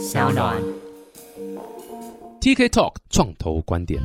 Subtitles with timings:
[0.00, 0.79] 小暖。
[2.40, 4.00] TK Talk 创投观点。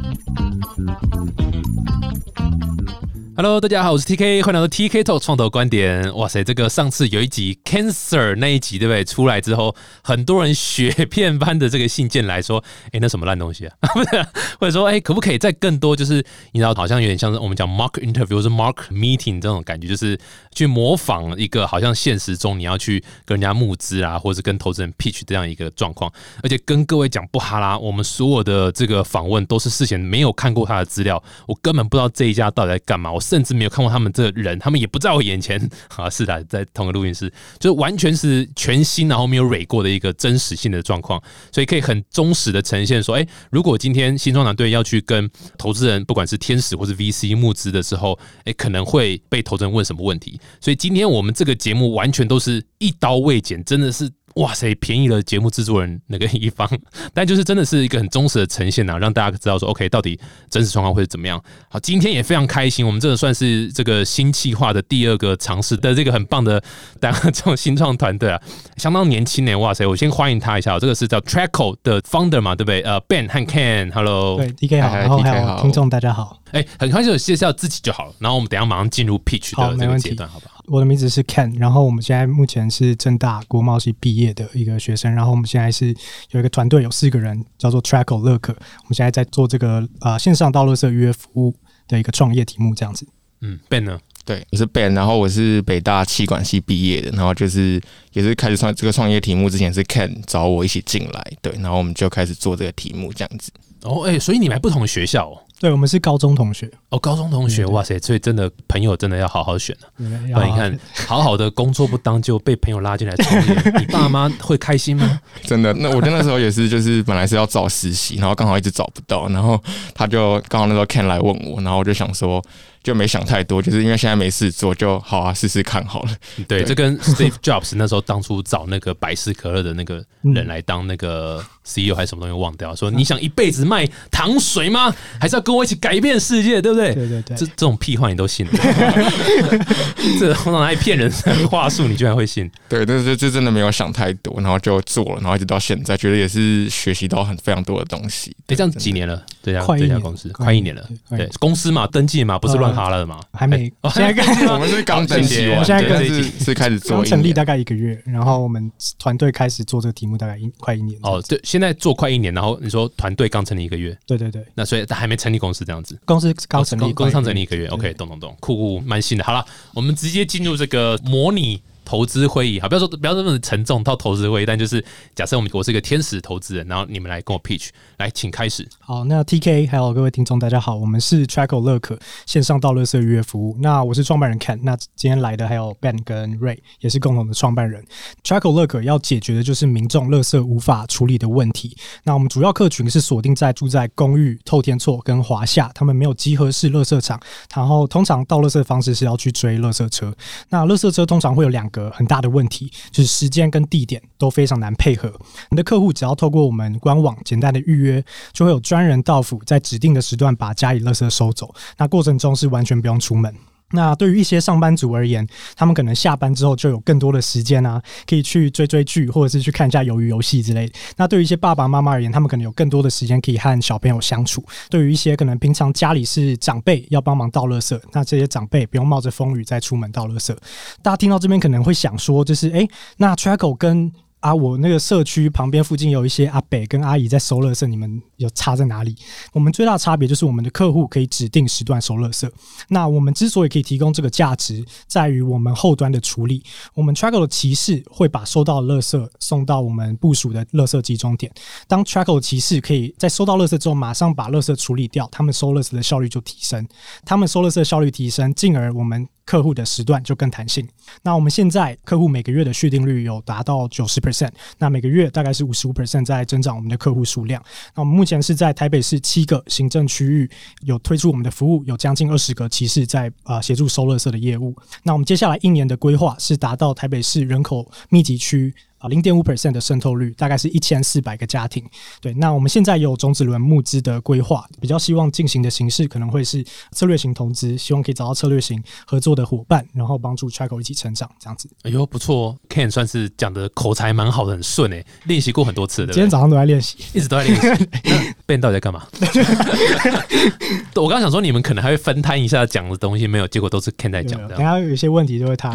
[3.37, 6.15] Hello，大家好，我是 TK，欢迎来到 TK Talk 创投观点。
[6.15, 9.03] 哇塞，这个上次有一集 Cancer 那一集，对不对？
[9.03, 12.63] 出来之后，很多人雪片般的这个信件来说，
[12.93, 13.75] 哎，那什么烂东西啊？
[13.93, 14.25] 不是，
[14.57, 15.93] 或者说，哎，可不可以再更多？
[15.93, 20.17] 就是你知道，好像有点像是我们讲 mock interview 或是 mock meeting 这种感觉，就是
[20.53, 26.09] 去模仿一个好像现实中你要去跟人家募资啊，或者是跟投资人 pitch 这样一个状况。
[26.41, 35.61] 而且跟各位讲不哈啦，我们说所有的这个访问都是事前没有看过他的资料，我根本不知道这一家到底在干嘛，我甚至没有看过他们这个人，他们也不在我眼前
[35.95, 36.09] 啊。
[36.09, 50.39] 是的，在同个录音室，就完全是全新，然后没有蕊过的一个真实性的状况，所以可以很忠实的呈现说，哎，如果今天新创团队要去跟投资人，不管是天使或是 VC 募资的时候，哎，可能会被投资人问什么问题。
[50.59, 54.09] 所以今天我们这个节目完全都是一刀未剪，真的是。
[54.35, 56.69] 哇塞，便宜了节目制作人那个一方，
[57.13, 61.41] 但就是真的是一个很忠实的呈现啊，让大家知道说，OK，到底真实状况会是怎么样。
[61.69, 66.61] 好，今天也非常开心，我们这个算是这个新企划的第二个尝试的这个很棒的
[66.99, 68.41] 大家这种新创团队啊，
[68.75, 69.55] 相当年轻呢。
[69.55, 72.81] 哇塞，我先欢迎他一下，这个是叫 Trackle 的 founder 嘛，对不对？
[72.81, 76.41] 呃，Ben 和 Ken，Hello，对 DK 好，然后还有听众大家好。
[76.51, 80.54] 哎，很快就介绍自己就好了，然后我们等下马上进入 pitch 的这个阶段，好不好？
[80.67, 85.95] 我的名字是 Ken，然后我们现在目前是正大国贸系毕业的一个学生，然后我们现在是
[86.31, 91.53] 有一个团队，有四个人，叫做 Trackle 乐可，我们现在在做这个呃线上道路社预约服务
[91.87, 93.07] 的一个创业题目，这样子。
[93.41, 93.99] 嗯，Ben 呢？
[94.23, 97.79] 对，我是 Ben，然后我是北大气管系毕业的，然后就是
[98.13, 103.51] 也是开始创这个创业题目之前是 Ken 找我一起进来，对，然后我们就开始做这个题目这样子。
[103.83, 105.37] 哦，哎、欸，所以你们还不同学校哦？
[105.59, 107.97] 对，我们是高中同学哦，高中同学，哇塞！
[107.99, 109.91] 所以真的朋友真的要好好选了、啊。
[110.33, 115.19] 不然你看，好好的工作不当，就被朋友拉进来创业， 你爸妈会开心吗？
[115.43, 119.61] 真的，那我那时候也是，就是本来是要找实习，然后刚好一直找不到，然后
[119.93, 122.43] 他就刚好那时候 Ken 来问我，然后我就想说。
[122.85, 126.09] 就没想太多，就是因为现在没事做，就好啊，试试看好了。
[126.47, 134.93] 对，这跟 Steve Jobs 那时候当初找那个百事可乐的那个人来当那个 CEO 还是什么东西忘掉，说你想一辈子卖糖水吗？
[135.19, 136.93] 还是要跟我一起改变世界，对不对？
[136.93, 138.45] 对对对，这这种屁话你都信？
[140.19, 142.49] 这通常爱骗人的话术，你居然会信？
[142.67, 148.35] 对，但是就真的没有想太多，然后就做了，然后一直到现在，觉得也是学习到很非常多的东西。
[148.47, 149.23] 哎，这样几年了？
[149.43, 153.19] 这家快这家公司快一年了，对，公司嘛，登记嘛，不是乱哈了的嘛？
[153.31, 154.25] 还没，现在刚
[154.55, 160.97] 我们是刚登记完，我现在刚是是开始做，成立大概一个月，然后我们团队开始做这个题目大概一快一年。
[161.03, 169.23] 哦，对，现在做快一年，然后你说团队刚成立一个月，对对对，那所以还没成立公司这样子，公司刚成立，公司刚成立一个月，OK，懂懂懂，酷酷，蛮新的。
[169.23, 171.61] 好了，我们直接进入这个模拟。
[171.85, 178.67] 投资会议，好，不要说不要这么沉重到投资会议，但就是假设我们我是一个天使投资人，然后你们来跟我 pitch，来，请开始。
[178.79, 183.55] 好，那 TK 还有各位听众大家好，我们是 Trackle 乐可线上到乐色预约服务。
[183.59, 187.85] 那我是创办人 Ken，那今天来的还有 Ben 跟 Ray，也是共同的创办人。
[188.23, 191.77] Trackle 乐可要解决的就是民众乐色无法处理的问题。
[192.03, 197.19] 那我们主要客群是锁定在住在公寓、透天厝跟华夏，他们没有集合式乐色场，
[197.55, 200.11] 然后通常到乐色的方式是要去追乐色车。
[200.49, 202.71] 那乐色车通常会有两个很大的问题。
[202.91, 205.11] 就是时间跟地点都非常难配合。
[205.49, 211.53] 你的客户只要透过我们官网简单的预约，就会有专人到府，在指定的时段把家里垃圾收走。
[211.77, 213.35] 那过程中是完全不用出门。
[213.75, 220.73] 那对于一些上班族而言，他们可能下班之后就有更多的时间啊，可以去追追剧，或者是去看一下鱿鱼游戏之类的。
[220.97, 224.43] 那对于一些爸爸妈妈而言，他们可能有更多的时间可以和小朋友相处。
[224.69, 230.35] 对于一些可能平常家里是长辈要帮忙倒垃圾，那这些长辈不用冒着风雨再出门倒垃圾。
[230.81, 233.91] 大家听到这边可能会想说，就是诶，那 Trackle 跟
[234.25, 238.95] 啊，我那个社区旁边附近有一些阿北跟阿姨在收垃圾，你们有差在哪里？
[239.31, 242.27] 我们最大的差别就是我们的客户可以指定时段收垃圾。
[242.69, 246.43] 那我们之所以可以提供这个价值，在于我们后端的处理。
[246.73, 251.31] 我们 track 的骑士会把收到的垃圾送到我们部署的垃圾集中点。
[251.67, 256.67] 当 track 的骑士可以在收到垃圾之后，马上把垃圾处理掉，他们收垃圾的效率就提升。
[257.05, 260.67] 他们收垃圾的效率提升，进而我们客户的时段就更弹性。
[261.01, 264.29] 那我们现在客户每个月的续订率有达到九十 percent，
[264.59, 267.43] 那每个月大概是五十五 percent 在增长我们的客户数量。
[267.73, 270.29] 那我们目前是在台北市七个行政区域
[270.61, 274.55] 有推出我们的服务，有将近二十个骑士在啊协助收垃圾的业务。
[274.83, 278.53] 那我们接下来一年的规划是达到台北市人口密集区。
[278.85, 281.63] 啊零点五 percent 的渗透率，大概是一千四百个家庭。
[281.99, 291.49] 对，那我们现在有种子轮募资的规划，比较希望进行的形式可能会是策略型投资，希望可以找到策略型合作的伙伴，然后帮助 Trackle 一起成长，这样子。
[291.63, 295.93] 哎呦，不错哦，Ken 算是讲的口才蛮好的，很顺哎，练习过很多次，的？
[295.93, 297.67] 今天早上都在练习，一直都在练习。
[298.27, 298.85] Ben 到底在干嘛？
[300.75, 304.35] 我刚想说你们可能还会分摊一下讲的东西，没有，结果都是 Ken 在讲的。
[304.35, 305.49] 等下有一些问题就会他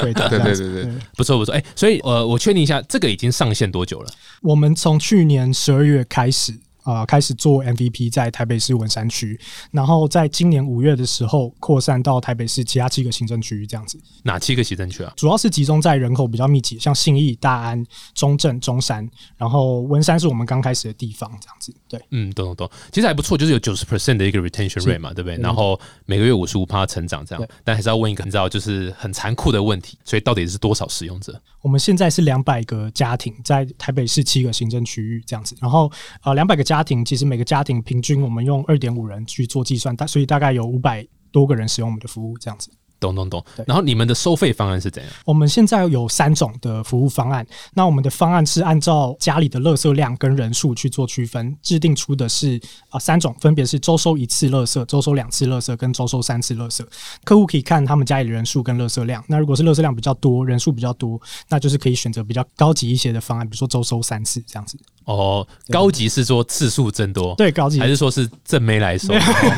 [0.00, 0.28] 回答。
[0.34, 1.54] 对对对对，不错不错。
[1.54, 4.10] 哎，所以呃，我确定一下，这个已经上线多久了？
[4.42, 6.52] 我们从去年十二月开始。
[6.84, 9.38] 啊，开始做 MVP 在台北市文山区，
[9.72, 13.98] 然后在今年五月的时候扩散到台北市其他七个行政区域，这样子。
[14.22, 15.12] 哪七个行政区啊？
[15.16, 17.84] 主要是集中在人口比较密集，像信义、大安、
[18.14, 21.74] 中正、中山，然后文山是我们刚开始的地方，这样子。
[21.88, 25.36] 对，嗯，懂懂懂，其实还不错，就是有九十 percent 的一个 retention rate 嘛，对不对？
[25.38, 31.40] 然后每个月五十五趴成长这样，但还是要问一个你知道就是很残酷的问题，所以到底是多少使用者？
[31.60, 35.90] 我们现在是两百个家庭在台北市七个行政区域这样子，然后
[36.20, 42.70] 啊两百个家庭其实每个家庭平均我们用二点五人去做计算，大所以大概有五百多个人使用我们的服务这样子。
[43.00, 45.12] 懂懂懂，然后你们的收费方案是怎样？
[45.26, 47.46] 我们现在有三种的服务方案。
[47.74, 56.82] 那我们的方案是按照家里的垃圾量跟人数去做区分，制定出的是啊三种，分别是周收一次垃圾、周收两次垃圾跟周收三次垃圾。
[57.24, 59.22] 客户可以看他们家里的人数跟垃圾量。
[59.28, 64.78] 那如果是垃圾量比较多、人数比较多，那就是可以选择比较高级一些的方案，比如说周收三次这样子。
[65.04, 69.08] 哦，高级是说次数增多，对，高级还是说是正没来收，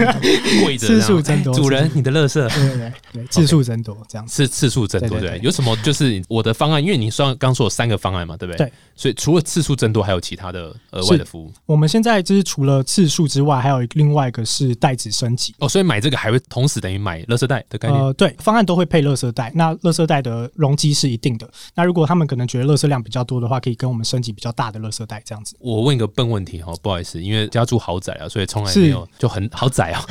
[0.64, 5.38] 跪着次数增多，主人你的乐色，对对对，次数增多这样是次数增多对？
[5.42, 6.82] 有什么就是我的方案？
[6.82, 8.66] 因为你说刚说有三个方案嘛，对不对？
[8.66, 11.52] 对，所以除了次数增多，还有其他的额外的服务。
[11.64, 18.00] 我们现在就是除了次数之外，还有另外一个是袋子升级哦，所以买这个还会同时等于买乐色袋的概念。
[18.02, 21.48] 呃，对，方案都会配乐色袋，那乐色袋的容积是一定的。
[21.74, 25.56] 那如果他们可能觉得乐色量比较多的话，可以跟我们升级比较大的乐色袋这样子。
[25.60, 26.06] 我问一个。
[26.16, 30.02] 笨问题哈，不好意思，因为家住豪宅啊，所以从来没有就很豪宅啊，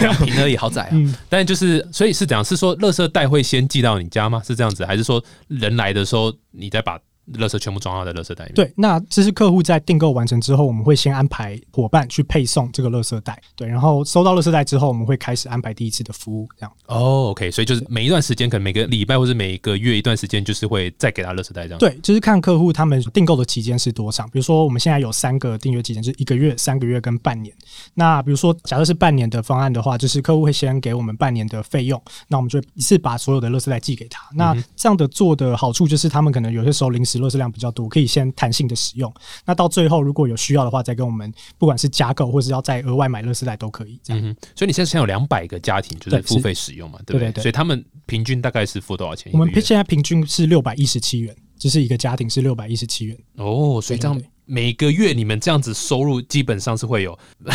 [0.00, 0.92] 两 平而已，豪宅啊。
[1.28, 2.44] 但就是，所以是怎样？
[2.44, 4.40] 是说，垃圾袋会先寄到你家吗？
[4.46, 6.96] 是这样子，还是说人来的时候你再把？
[7.32, 8.54] 垃圾全部装好在垃圾袋里面。
[8.54, 13.40] 对，那这是客户在订购完成之后，我们会先安排伙伴去配送这个垃圾袋。
[13.56, 16.48] 对，然后收到垃圾袋之后，我们会开始安排第一次的服务。
[16.58, 16.72] 这样。
[16.86, 21.78] 哦，OK，所以就是每一段时间，可能每个礼拜或者每一个月一段时间，就是会再给他垃圾袋这样。
[21.78, 24.28] 对，就是看客户他们订购的期间是多长。
[24.30, 27.54] 比如说，我们现在有三个订阅期间，就是一个月、三个月跟半年。
[27.94, 34.28] 那比如说，假设是半年的方案的话，就是客户会先给我们半年的费用，那我们就一次把所有的垃圾袋寄给他。
[34.34, 37.88] 那这样的做的好处就是，他们可能有些时候临时垃圾量比较多。
[37.88, 39.12] 可以先弹性的使用，
[39.44, 44.00] 那到最后如果有需要的话，再跟我们不管是加购或是要再额外买乐视袋都可以。
[44.02, 47.42] 这样，所以你现在现在有两百个家庭就是付费使用嘛，对不对？
[47.42, 49.32] 所以他们平均大概是付多少钱？
[49.32, 53.16] 我们现在平均是六百一十七元，就是一个家庭是六百一十七元。
[53.36, 54.20] 哦，所以这样。
[54.46, 57.18] 每个月你们这样子收入基本上是会有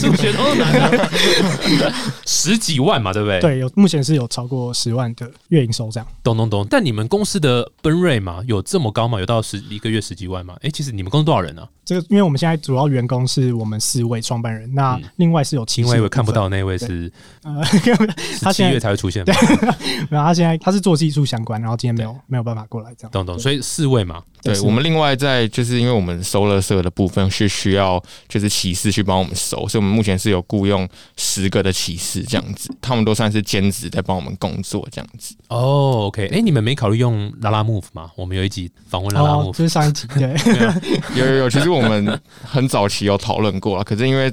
[0.00, 1.10] 数学都难
[2.26, 3.40] 十几万嘛，对不对？
[3.40, 6.06] 对，有目前是有超过十万的月营收这样。
[6.22, 6.66] 懂懂懂。
[6.70, 9.18] 但你们公司的奔瑞嘛，有这么高吗？
[9.18, 10.56] 有到十一个月十几万吗？
[10.62, 11.66] 哎，其实你们公司多少人呢？
[11.88, 17.10] 这个因为我们现在主要员工是我们四位创办人，那另外是有七位看不到那位是
[17.42, 17.62] 呃，
[18.42, 19.24] 他七月才会出现。
[19.24, 19.34] 对，
[20.10, 23.10] 然后他现在他是做技术相关，然后今天没有没有办法过来这样。
[23.10, 23.38] 懂懂。
[23.38, 26.18] 所以四位嘛，对我们另外在就是因为我们。
[26.28, 30.86] 收了社的部分是需要就是骑士去帮我们收，所以我们目前是有雇佣
[31.16, 35.34] 十个的骑士这样子，他们都算是兼职在帮我们工作这样子。
[35.48, 38.10] 哦，OK，哎，你们没考虑用拉拉 Move 吗？
[38.16, 40.34] 我们有一集访问拉拉 Move，这是上一集对，
[41.16, 44.32] 有有有，其实我们很早期有讨论过了，可是因为。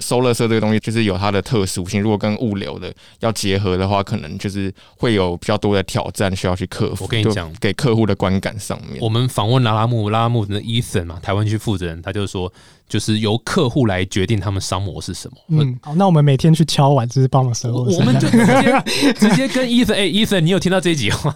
[0.00, 7.04] 收垃圾这个东西就是有它的特殊性，如果跟物流的要结合的话，可能就是会有比较多的挑战需要去克服。
[7.04, 12.52] 我跟你讲，给客户的观感上面，我们访问拉拉木拉拉木的 Ethan 嘛，台湾区负责人，他就说。
[12.88, 15.36] 就是由客户来决定他们商模是什么。
[15.48, 17.72] 嗯，好，那我们每天去敲碗，就是帮忙收。
[17.72, 21.34] 我们就直接直接跟 Ethan，哎，Ethan，你有听到这一集吗？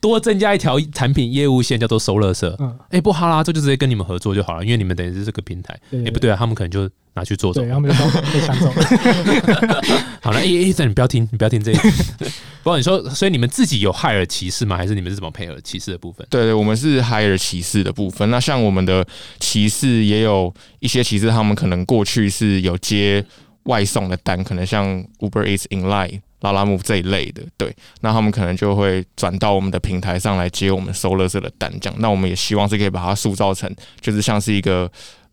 [0.00, 2.56] 多增加一条产品业务线，叫做收乐色。
[2.60, 5.78] 嗯，哎，不哈啦，这就直接跟你们合作就好了，因为你们等于是这个平台。
[6.04, 7.52] 哎，不对啊，他们可能就拿去做。
[7.52, 7.96] 对，他们就
[8.32, 8.70] 被抢走。
[10.20, 11.80] 好了，哎，Ethan，你不要听，你不要听这一集。
[12.62, 14.76] 不过你说，所以你们自己有海尔骑士吗？
[14.76, 16.26] 还是你们是怎么配合骑士的部分？
[16.28, 18.28] 对对，我们是海尔骑士的部分。
[18.30, 19.06] 那像我们的
[19.38, 20.52] 骑士也有。
[20.80, 23.24] 一些骑士他们可能过去是有接
[23.64, 24.86] 外送的单，可能像
[25.18, 31.98] Uber Eats、Inline、拉拉木这一类的，对，那他们可能就会转到我们的平台上来接我们收乐色的单，这样。
[31.98, 33.68] 那我们也希望是可以把它塑造成，
[34.00, 34.88] 就是像是一个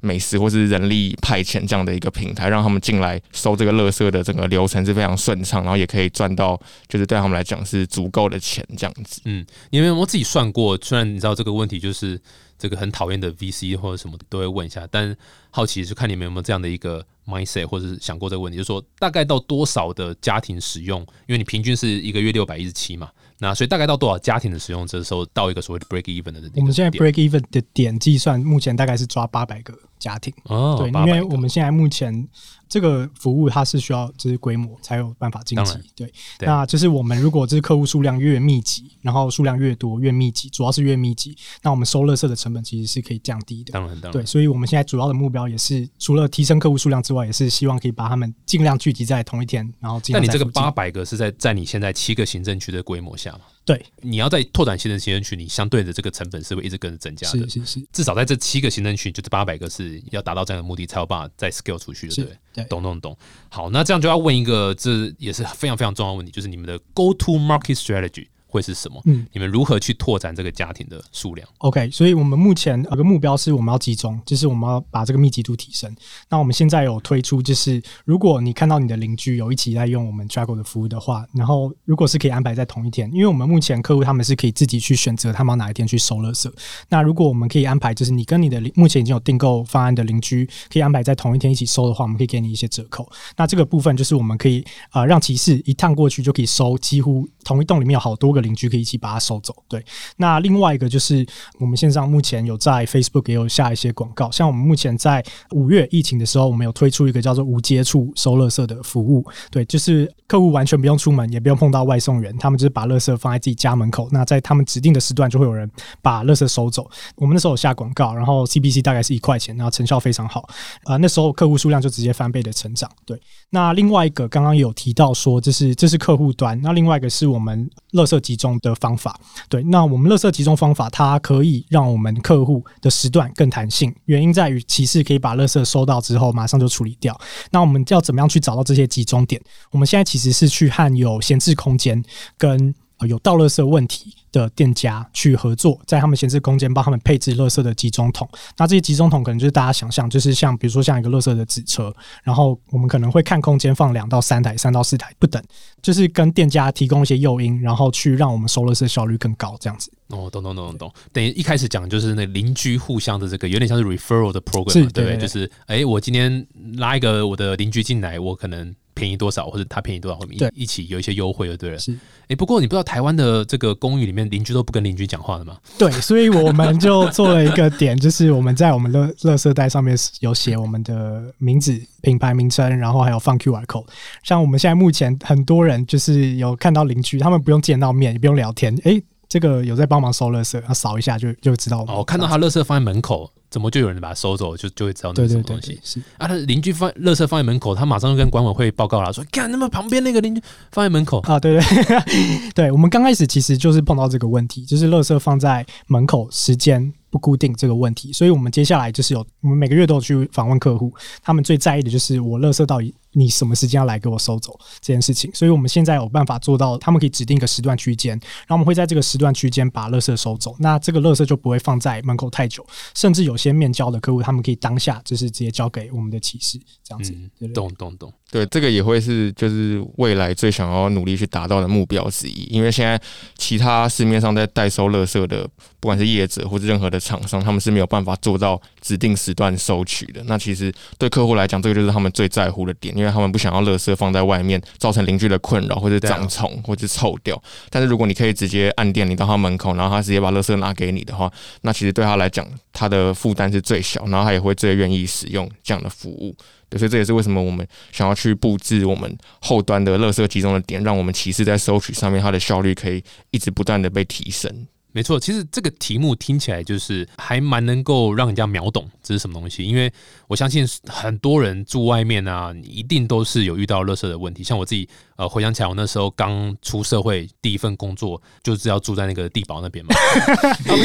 [0.06, 9.22] 美食或是人力派遣这样的一个平台，让他们进来收这个垃圾的整个流程是非常顺畅，然后也可以赚到就是对他们来讲是足够的钱这样子。
[9.26, 10.78] 嗯，你们有没有自己算过？
[10.82, 12.22] 虽然你知道这个问题就是
[12.58, 15.16] 这个很讨厌的 VC 或者什么都会问一下，但
[15.50, 21.02] 好奇是看你们有没有这样的一个 mindset，或者是想过这个问题，就是说大概到多少的家庭使用？
[21.28, 23.10] 因为你平均是一个月六百一十七嘛，
[23.40, 30.32] 那所以大概到多少家庭的使用这时候到一个所谓的 break even 的我们现在 break even 的点计算，目前大概是抓八百个家庭。
[30.44, 32.28] 哦，对，因为我们现在目前
[32.68, 35.74] 这个服务它是需要就是规模才有办法晋级。
[35.96, 36.08] 对，
[36.38, 43.72] 对那就是我们如果这客户数量越密集，然后数量越多越密集，主要是越密集，那我们收垃圾的成本其实是可以降低的。
[43.72, 53.42] 当然当然对，所以我们现在主要的目标也是除了提升客户数量之外，也是希望可以把他们尽量聚集在同一天，然后尽但你这个八百个是在在你现在七个行政区的规模下嘛？
[53.66, 57.60] 对你要在拓展新的行政区，你相对的这个成本是会一直跟着增加的是。
[57.60, 63.18] 是是至少在这七个行政区，就这八百个是要达到这样的目的，才有办法再 scale 出去的，对不对？，懂懂懂。
[63.50, 69.02] 好，那这样就要问一个，这也是非常非常重要的问题，就是你们的 go to market strategy 会是什么？
[69.06, 75.94] 嗯你们如何去拓展这个家庭的数量？OK，所以我们目前有个目标是我们要集中，就是我们要把这个密集度提升。
[76.30, 86.50] 那我们现在有推出，就是如果你看到你的邻居有一起在用我们 Trago 的服务的话，然后如果是可以安排在同一天，因为我们目前客户他们是可以自己去选择他们要哪一天去收垃圾。
[86.90, 93.10] 那如果我们可以安排，就是你跟你的邻目前已经有订购方案的邻居可以安排在同一天一起收的话，我们可以给你一些折扣。
[93.36, 99.54] 那这个部分就是我们可以呃让骑士一趟过去就可以收，几乎同一栋里面有好多个邻居可以一起把它收走。
[99.68, 99.84] 对，
[100.18, 101.26] 那另外一个就是
[101.60, 109.26] 我们线上目前有在 Facebook 也有下一些广告，像我们目前在五月疫情的时候，我们有推出一个叫做无接触收垃圾的服务。
[109.50, 115.70] 对，就是客户完全不用出门，也不用碰到外送员，他们就是把垃圾放在自己家门口，那在他们指定的时段就会有人
[116.02, 116.90] 把垃圾收走。
[117.16, 120.48] 我们那时候有下广告，然后 CPC 大概是一块钱，然后成效非常好。
[120.84, 122.90] 啊，那时候客户数量就直接翻倍的成长。
[123.06, 129.20] 对，那另外一个刚刚有提到说，这是这是客户端，那另外一个是我们垃圾集中的方法。
[129.48, 137.16] 对，那我们垃圾集中方法，它可以让我们客户的时段更弹性，原因在于其实可以把垃圾收到之后马上就处理掉。
[137.52, 139.40] 那我们要怎么样去找到这些集中点？
[139.70, 142.04] 我们现在其实是去和有闲置空间
[142.38, 142.74] 跟
[143.06, 148.28] 有倒垃圾问题的店家去合作，在他们闲置空间帮他们配置垃圾的集中桶。
[148.58, 151.94] 那这些集中桶可能就是大家想象，就是像比如说像一个垃圾的纸车，
[152.24, 155.42] 然后我们可能会看空间放两到三台、三到四台不等，
[155.82, 159.92] 就是跟店家提供一些诱因，然后去让我们收垃圾效率更高，这样子。
[160.10, 160.94] 哦，懂懂懂懂懂。
[161.12, 165.18] 等于一开始讲就是那邻居互相的这个有点像是 referral 的 program，对不对？
[165.18, 166.46] 就是哎、我今天
[166.78, 171.80] 拉一个我的邻居进来，我可能便宜多少，或者他便宜多少，我一一起有一些优惠，就对了。
[171.80, 171.98] 是
[172.28, 175.58] 哎、不过你不知道台湾的这个公寓里面邻居都不跟邻居讲话的吗？
[175.78, 183.86] 对，所以我们就做了一个点，就是我们在我们的垃圾袋上面有写我们的名字、品牌名称，然后还有放 QR code。
[184.24, 191.96] 像我们现在目前很多人就是有看到邻居，他们不用见到面，也不用聊天，诶，这个有在帮忙收垃圾，他扫一下就就知道我们。
[191.96, 195.80] 哦，看到他垃圾放在门口，怎么就有人把它收走，就就会知道那是什么东西对。
[195.84, 196.00] 是。
[196.18, 202.02] 啊，他邻居放垃圾放在门口，他马上就跟管委会报告了，说看那么旁边那个邻居放在门口，啊，对对
[202.54, 218.12] 对，我们刚开始其实就是碰到这个问题，就是垃圾放在门口时间不固定这个问题，所以我们接下来就是有我们每个月都有去访问客户，他们最在意的就是我垃圾到底你什么时间要来给我收走这件事情，所以我们现在有办法做到，他们可以指定一个时段区间，
[218.48, 228.14] 然后我们会在这个时段区间把垃圾收走，那这个垃圾就不会放在门口太久，甚至有些面交的客户，他们可以当下就是直接交给我们的骑士这样子，嗯对对对懂懂懂。
[228.32, 232.44] 对，这个也会是就是未来最想要努力去达到的目标之一。
[232.50, 233.00] 因为现在
[233.38, 235.48] 其他市面上在代收垃圾的，
[235.80, 240.22] 不管是业者或者任何的厂商，他们是没有办法做到指定时段收取的。
[240.26, 247.42] 那其实对客户来讲，这个就是他们最在乎的点，因为他们不想要垃圾放在外面，造成邻居的困扰，或者长虫，或者臭掉。
[247.70, 251.32] 但是如果你可以直接按电铃到他门口，然后他直接把垃圾拿给你的话，
[251.62, 256.36] 那其实对他来讲，他的负担是最小，然后他也会最愿意使用这样的服务。
[256.70, 264.68] 对，所以这也是为什么我们想要去布置我们后端的垃圾集中的点，让我们骑士在收取上面它的效率可以一直不断的被提升。
[264.92, 269.92] 没错，其实这个题目听起来就是还蛮能够让人家秒懂这是什么东西，因为
[270.28, 274.44] 我相信很多人住外面啊，你一定都是有遇到垃圾的问题。
[274.44, 280.78] 像我自己，呃，回想起来，我那时候刚出社会，第一份工作就是要住在那个地堡那边嘛，啊不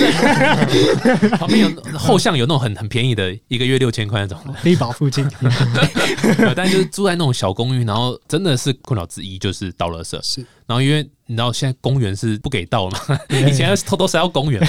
[1.19, 5.27] 是，旁边有后巷有那种很很便宜的，一个月六千块那种，地堡附近
[6.55, 10.19] 但就是住在那种小公寓，然后真的是困扰之一就是倒垃圾。
[10.23, 10.45] 是。
[10.67, 14.69] 然后因为你知道现在公园是不给到嘛，以前是偷偷塞到公园嘛，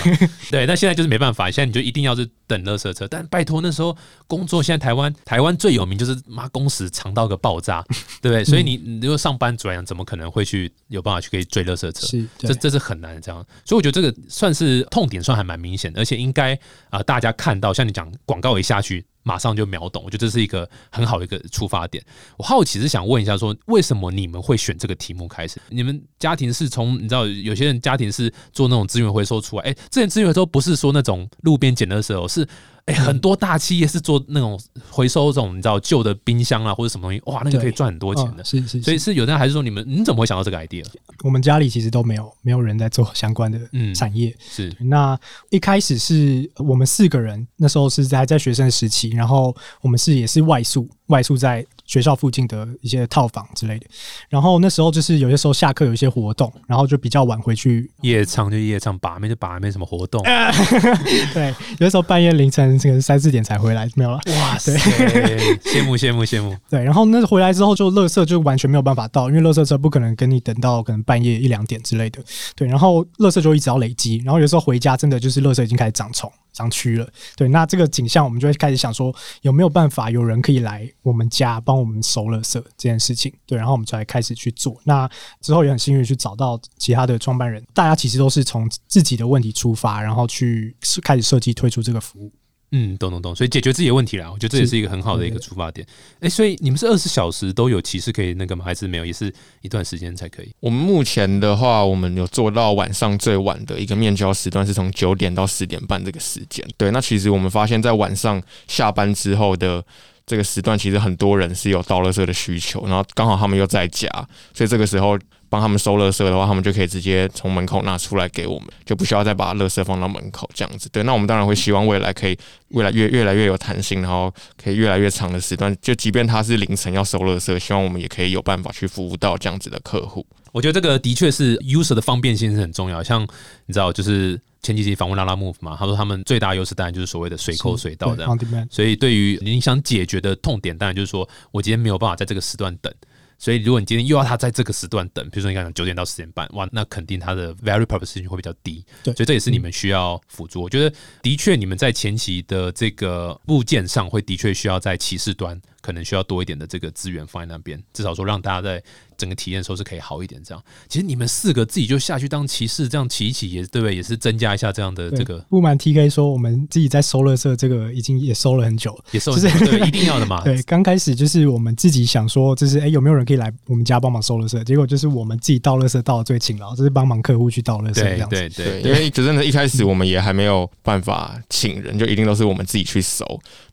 [0.49, 3.07] 对，但现在就是没办法，现在你就一定要是等垃圾车。
[3.07, 7.83] 但拜托那时候工作，现在台湾台湾最有名就是妈工时长到个爆炸，
[8.21, 8.43] 对不对？
[8.43, 12.07] 所以你你如果上班族来讲，怎么可能会去有办法去可以追垃圾车？
[12.07, 13.45] 是，这这是很难的这样。
[13.65, 16.57] 所以我觉得这个算是痛点，算还蛮明显的，而且应该
[16.89, 19.05] 啊大家看到，像你讲广告一下去。
[19.23, 22.03] 马上就秒懂，我觉得这是一个很好的一个出发点。
[22.37, 25.61] 我好奇是想问一下，说为什么你们会选这个题目开始？
[25.69, 32.47] 你们家庭是从你知道有些人家庭是做那种资源回收出来，哎，之前资源回收不是说那种路边捡的时候是。
[32.85, 34.59] 哎，很多大企业是做那种
[34.89, 38.43] 回收这种，你知道旧的冰箱啊或者什么东西，哇，那个可以赚很多钱的。
[38.43, 40.85] 是是，所以是有的，还是说你们你怎么会想到这个 idea？
[41.23, 43.59] 我们家里其实都没有没有人在做相关的
[43.93, 44.35] 产业。
[44.39, 45.19] 是，那
[45.49, 51.65] 一开始是我们四个人，那时候是在在学生时期，然后我们是也是外宿，外宿在。
[51.91, 53.85] 学校附近的一些套房之类的，
[54.29, 60.23] 然后那时候就是有些时候下课有一些活动，然后就比较晚回去夜唱就夜唱，把妹就把妹，什么活动？
[61.33, 64.17] 对，有的时候半夜凌晨这个三四点才回来，没有了。
[64.39, 66.55] 哇塞，羡慕羡慕羡慕。
[66.71, 72.23] 对，然后那回来之后就垃圾就完全没有办法到，因为垃圾车不可能跟你等到可能半夜一两点之类的。
[72.55, 76.31] 对，然后垃圾就一直要累积，然后有时候回家真的就是垃圾已经开始长虫。
[76.53, 84.79] 商区了，对，那这个景象我们就会开始想说，有没有办法有人可以来我们家帮我们收垃圾这件事情，对，然后我们才开始去做。
[84.83, 92.31] 那之后也很幸运去找到其他的创办人，大家其实都是从自己的问题出发，然后去开始设计推出这个服务。
[92.73, 95.85] 嗯，懂懂懂，所以解决自己的问题啦，我觉得这也是一个很好的一个出发点。
[96.21, 98.63] 哎，所以你们是二十小时都有骑士可以那个吗？
[98.63, 99.05] 还是没有？
[99.05, 100.49] 也是一段时间才可以？
[100.61, 106.65] 我们目前的话，我们有做到晚上最晚的一个面交时段，是从九点到十点半这个时间。
[106.77, 109.83] 对，那其实我们发现，在晚上下班之后的
[110.25, 114.07] 这个时段，其实很多人是有到垃圾的需求，然后刚好他们又在家，
[114.53, 115.19] 所以这个时候。
[115.51, 120.87] 帮他们收垃圾的话，他们就可以直接从门口拿出来给我们，就不需要再把垃圾放到门口这样子。
[120.93, 122.37] 对，那我们当然会希望未来可以
[122.69, 125.75] 未来越越来越有弹性，然后可以越来越长的时段。
[125.81, 130.25] 就即便他是凌晨要收垃圾，希望我们也可以有办法去服务到这样子的客户。
[130.53, 133.03] 我觉得这个的确是 user 的方便性是很重要。
[133.03, 133.21] 像
[133.65, 138.39] 你知道，就是前几期访问拉拉 move 嘛，他说他们最大优势当然就是所谓的随口随到这样。
[138.69, 142.93] 所以对于你想解决的痛点，当然就是说我今天没有办法在这个时段等。
[143.41, 148.85] 所以，如果你今天又要他在这个时段等，比如说你刚讲九点到十点半，哇，那肯定他的 value proposition 会比较低。
[149.03, 150.61] 对，所以这也是你们需要辅助。
[150.61, 155.59] 我觉得的确，你们在前期的这个部件上，会的确需要在骑士端。
[155.81, 158.81] 可能需要多一点的这个资源放在那边，至少说让大家在
[159.17, 160.41] 整个体验的时候是可以好一点。
[160.43, 163.95] 这样，其实你们四个自己就下去当骑士，这样骑一骑也对不对？
[163.95, 165.39] 也是增加一下这样的这个。
[165.49, 170.41] 不瞒 T K 说，我们自己在收乐色这个已经也收了很久了，也收就是对，一定要的嘛。
[170.45, 174.63] 对，刚开始就是我们自己想说，就是哎有没有人可以来我们家帮忙收乐色？
[174.63, 178.35] 结果就是我们自己倒乐色倒的最勤劳，就是帮忙客户去倒乐色这样子。
[178.35, 183.25] 对对对，因为真的，一开始我们也还没有办法请人，就一定都是我们自己去收。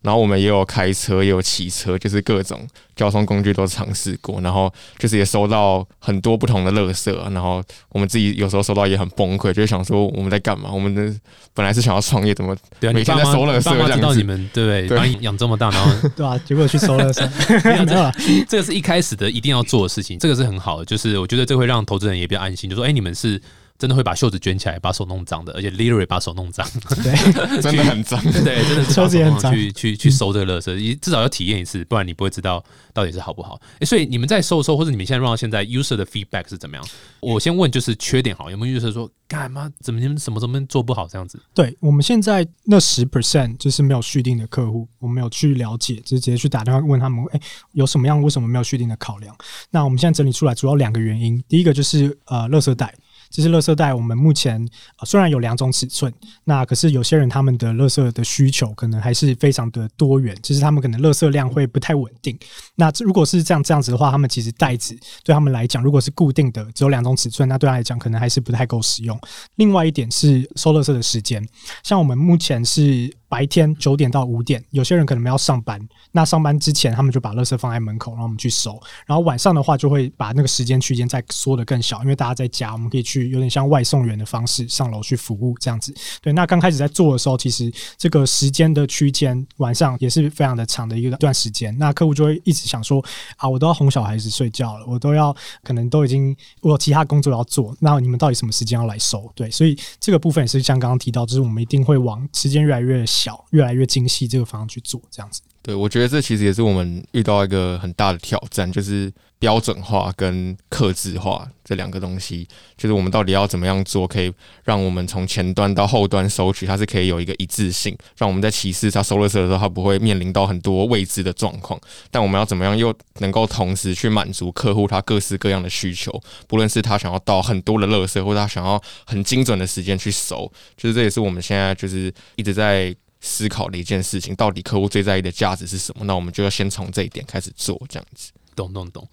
[0.02, 4.40] 然后我们也有开车，也有骑车，就是各种交通工具都尝试过。
[4.40, 10.70] 然后就是也收到很多不同的垃圾，然后我们自己有时候收到也很崩溃，就想说我们在干嘛？
[10.70, 11.12] 我们的
[11.54, 13.62] 本来是想要创业，怎么每天在收垃圾？
[13.62, 14.96] 这样知道你们对不对？
[14.96, 18.12] 把你养这么大，然后 对啊，结果去收垃圾，没有了。
[18.48, 23.40] 这个是一开始的一定要做的事情，这个是很好的，就是我觉得这会让投资人也比较安心，就说哎，你们是。
[23.78, 26.66] 真的会把袖子卷起来，把手弄脏的，而且 literally 把手弄脏，
[27.02, 27.14] 对，
[27.62, 33.60] 真的很脏， 对，真的是袖子很脏，去去去收这个垃圾，至少要体验一次，不然你不会知道到底是好不好。
[33.78, 36.84] 哎，所以你们在收收，或者你们现在 run 到现在，user 的 feedback 是怎么样？
[37.20, 39.70] 我先问，就是缺点好，有没有 user 说干嘛？
[39.80, 41.40] 怎么你们什么什么做不好这样子？
[41.54, 47.40] 对我们现在那十 percent 就是没有续订的客户，我们有去了解，就直接去打电话问他们，哎，
[47.72, 49.36] 有什么样为什么没有续订的考量？
[49.70, 52.92] 那我们现在整理出来主要两个原因，第一个就是呃，垃圾袋。
[53.30, 54.66] 其实，乐色袋我们目前
[55.04, 56.12] 虽然有两种尺寸，
[56.44, 62.38] 那可是有些人他们的乐色的需求可能还是非常的多元，其实他们可能乐色量会不太稳定。
[62.74, 69.18] 那如果是这样这样子的话，他们其实袋子对他们来讲，如果是固定的只有两种尺寸，那对他来讲可能还是不太够使用。
[69.56, 71.46] 另外一点是收乐色的时间，
[71.82, 73.17] 像我们目前是。
[73.28, 75.78] 白天九点到五点，有些人可能要上班，
[76.12, 78.80] 那上班之前他们就把垃圾放在门口，让我们去收。
[79.06, 85.94] 然后晚上的话，就会把那个时间区间再缩得更小，因为大家在家，我们可以去有点像外送员的方式上楼去服务这样子。
[86.22, 91.76] 对，那刚开始在做的时候，其实这个时间的区间晚上也是非常的长的一个段时间。
[91.76, 93.04] 那客户就会一直想说
[93.36, 99.30] 啊，我都要哄小孩子睡觉了，我都要可能都已经我有其他工作要做，那你们到底什么时间要来收？
[99.34, 103.04] 对，所以这个部分也是像刚刚提到，就是我们一定会往时间越来越。
[103.18, 105.40] 小越来越精细，这个方向去做这样子。
[105.60, 114.32] 对，我觉得这其实也是我们遇到一个很大的挑战，就是标准化跟克制化这两个东西，就是我们到底要怎么样做，可以
[114.64, 121.78] 让我们从前端到后端收取，它是可以有一个一致性，让我们在歧视它收垃圾的时候，它不会面临到很多未知的状况。
[122.10, 126.10] 但我们要怎么样又能够同时去满足客户他各式各样的需求，
[126.46, 132.94] 不论是他想要倒很多的垃圾，或者他想要很精准的时间去收，就是这也是我们现在就是一直在。
[133.28, 136.04] 思考的一件事情，到底客户最在意的价值是什么？
[136.06, 138.32] 那我们就要先从这一点开始做，这样子。
[138.56, 139.06] 懂懂懂。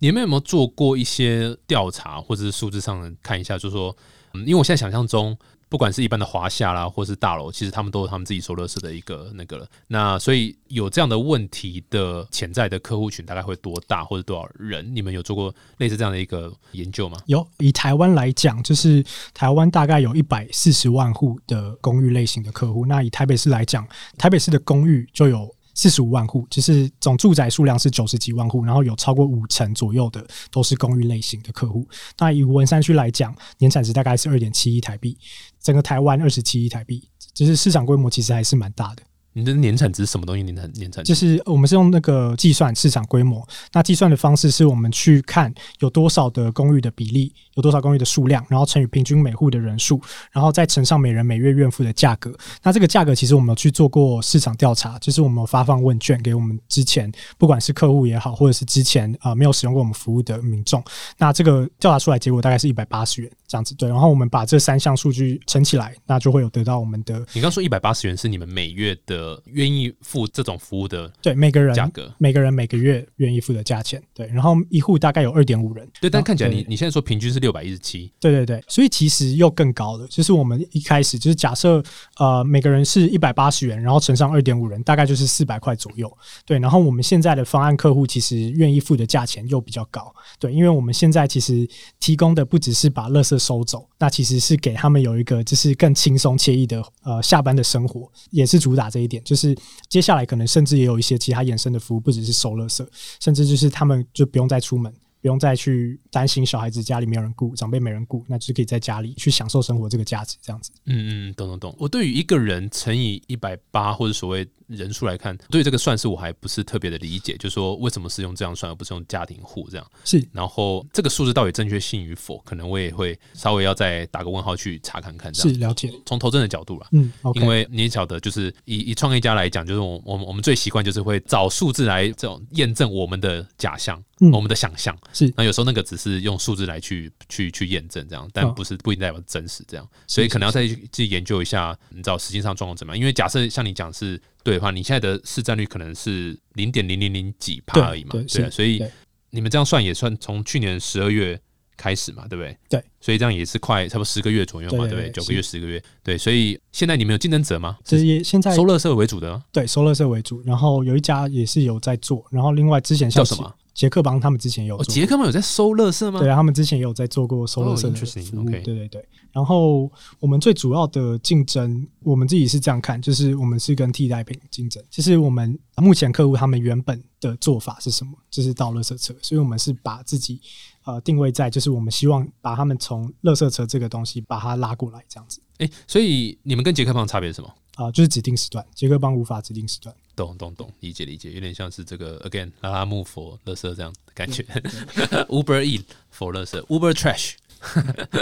[0.00, 3.56] 你们有没有做过一些调查，或者是数字上的看一下？
[3.56, 3.96] 就是说，
[4.34, 5.38] 嗯，因为我现在想象中。
[5.70, 9.66] 不管是一般的华夏啦，或是大楼，其实他们都有他们自己收乐视的一个那个了。
[9.86, 14.94] 那所以有这样的问题的潜在的客户群大概会多大，或者多少人？
[14.94, 17.16] 你们有做过类似这样的一个研究吗？
[17.26, 19.02] 有，以台湾来讲，就是
[19.32, 22.84] 台湾大概有一百四十万户的公寓类型的客户。
[22.84, 23.86] 那以台北市来讲，
[24.18, 25.48] 台北市的公寓就有。
[25.72, 31.88] 四十五万户，就是总住宅数量是九十几万户，然后有超过五成左右的都是公寓类型的客户。
[32.18, 35.16] 那以文山区来讲，年产值大概是二点七亿台币，
[35.62, 39.02] 整个台湾二十七亿台币，就是市场规模其实还是蛮大的。
[39.32, 40.42] 你的年产值是什么东西？
[40.42, 43.46] 年产年产就是我们是用那个计算市场规模。
[43.72, 50.00] 那计算的方式是我们去看有多少的公寓的比例，有多少公寓的数量，然后乘以平均每户的人数，
[50.32, 52.36] 然后再乘上每人每月月付的价格。
[52.62, 60.82] 那这个价格其实我们有去做过市场调查，就是我们有发放问卷给我们之前不管是客户也好，或者是之前啊没有使用过我们服务的民众。
[61.16, 63.76] 那这个调查出来结果大概是一百八十元这样子。
[63.76, 67.24] 对，然后我们把这三项数据乘起来，那就会有得到我们的。
[67.32, 69.29] 你刚说一百八十元是你们每月的。
[69.30, 80.06] 呃，愿意付这种服务的对每个人价格，每个人每个月愿意付的价钱，对，然后一户大概有二点五人，对，但看起来你你现在说平均是六百一十七，对对对，所以其实又更高了。
[80.08, 81.82] 就是我们一开始就是假设
[82.18, 86.10] 呃每个人是一百八十元，然后乘上二点五人，大概就是四百块左右，
[86.46, 86.58] 对。
[86.58, 99.09] 然后我们现在的方案客户其实愿意付的价钱又比较高，对，因为我们现在其实提供的不只是把垃圾收走，那其实是给他们有一个就是更轻松惬意的呃下班的生活，也是主打这一。
[99.10, 99.54] 点就是
[99.88, 102.86] 接下来可能甚至也有一些其他衍生的服务，不只是收垃圾，
[103.20, 104.90] 甚至就是他们就不用再出门。
[105.20, 110.70] 不用再去担心小孩子家里没有人顾，长辈没人顾，那就是可以在家里去享受生活这个价值，这样子。
[110.86, 111.76] 嗯嗯，懂懂懂。
[111.78, 119.86] 我对于一个人乘以一百八或者所谓人数来看，对这个算式我还不是特别的理解，就是说为什么是用这样算，而不是用家庭户这样？
[120.04, 120.26] 是。
[120.32, 125.30] 然后这个数字到底正确性与否，可能我也会稍微要再打个问号去查看看。
[125.32, 125.92] 这样是了解。
[126.06, 134.02] 从投资的角度啦，嗯，因为你也晓得，就是以以创业家来讲，就是我我们我们最习惯就是会找数字来这种验证我们的假象。
[134.32, 142.98] 我们的想象是，那有时候那个只是用数字来去去去验证这样，但不是不一定代表真实这样，所以可能要再去研究一下，你知道实际上状况怎么样？
[142.98, 148.82] 因为假设像你讲是对的话，你现在的市占率可能是零点零零零几帕而已嘛，对，所以
[149.30, 151.40] 你们这样算也算从去年十二月
[151.76, 152.56] 开始嘛，对不对？
[152.68, 155.10] 对，所以这样也是快差不多十个月左右嘛，对不对？
[155.10, 157.78] 九个月十个月，对，所以现在你们有竞争者吗？
[157.86, 163.54] 是也现在收乐社为主的，对，收乐社为主，然后有一家也是有在做，然后另外之前叫什么？
[163.72, 166.20] 杰克邦他们之前有，杰克邦有在收乐色吗？
[166.20, 168.50] 对啊，他们之前也有在做过收乐色的服务。
[168.50, 169.08] 对对对。
[169.32, 174.82] 然后我们最主要的竞争，我们自己是这样看，就是我们是跟替代品竞争。
[174.90, 178.12] 其实我们目前客户他们原本的做法是什么？
[178.28, 180.40] 就是倒乐色车，所以我们是把自己
[180.84, 185.40] 呃定位在，就是我们希望把他们从乐色车这个东西把它拉过来，这样子。
[185.58, 187.54] 哎，所以你们跟杰克邦差别是什么？
[187.76, 189.94] 啊，就是指定时段，杰克邦无法指定时段。
[190.26, 194.42] 懂懂懂，理解理解，有点像是这个 again 拉拉木 for 乐色这样的感觉，
[195.28, 195.80] Uber E
[196.14, 197.34] for 乐色，Uber Trash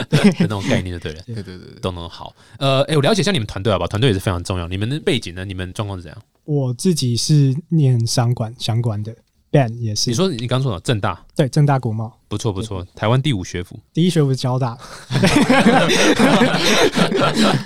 [0.09, 1.23] 的那种概念就对了。
[1.27, 2.35] 对对对，懂懂好。
[2.59, 3.87] 呃，哎，我了解一下你们团队好吧？
[3.89, 4.69] 团队也是非常重要。
[4.69, 5.45] 你们的背景呢？
[5.45, 6.23] 你们状况是怎样？
[6.45, 9.15] 我自己是念商管相关的。
[9.51, 14.77] Ben 也是，你说你刚说的正大，对正大国贸，不错不错，台湾第五学府，第一学府是交大。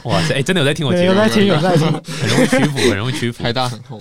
[0.05, 3.43] 哇塞，哎，真的有在听我节目，有在听有在听，很容易屈服， 很容易屈服。
[3.43, 4.01] 台大很厚，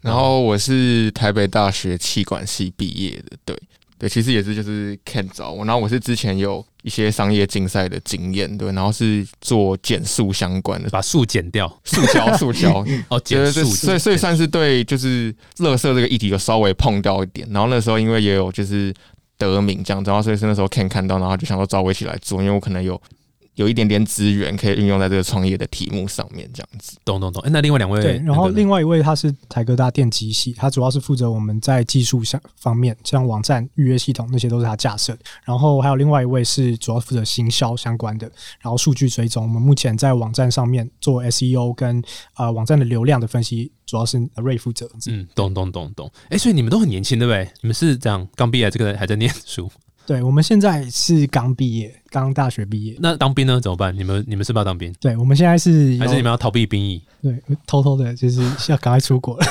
[0.00, 3.56] 然后我是台北大学气管系毕业的，对。
[3.98, 18.94] 对，其实也是就是 Ken 找我，然后我是之前有一些商业竞赛的经验，对，然后是做减速相关的，把树减掉，塑胶塑胶哦，减速，所以所以算是对，就是乐色这个议题有稍微碰到一点，然后那时候因为也有就是
[19.36, 23.00] 得名这样，然后所以是那时候 Ken 看到，然后就想说找我一起来做，因为我可能有
[23.54, 26.96] 有一点点资源可以运用在这个创业的题目上面，这样子。
[27.04, 27.42] 懂懂懂。
[27.42, 35.20] 哎，那另外两位，对，然后另外一位他是台科大电机系，他主要是负责我们在技术上方面，像网站预约系统那些都是他架设的。
[35.44, 39.42] 然后还有另外一位是主要负责行销相关的，然后数据追踪。
[39.42, 42.02] 我们目前在网站上面做 SEO 跟
[42.36, 44.88] 呃网站的流量的分析，主要是瑞负责。
[45.08, 46.10] 嗯，懂懂懂懂。
[46.28, 47.48] 哎，所以你们都很年轻，对不对？
[47.62, 49.70] 你们是这样刚毕业，这个还在念书。
[50.06, 52.96] 对，我们现在是刚毕业，刚大学毕业。
[52.98, 53.60] 那当兵呢？
[53.60, 53.96] 怎么办？
[53.96, 54.92] 你们你们是不是要当兵？
[55.00, 57.00] 对，我们现在是还是你们要逃避兵役？
[57.22, 59.46] 对，偷偷的，就是要赶快出国 了。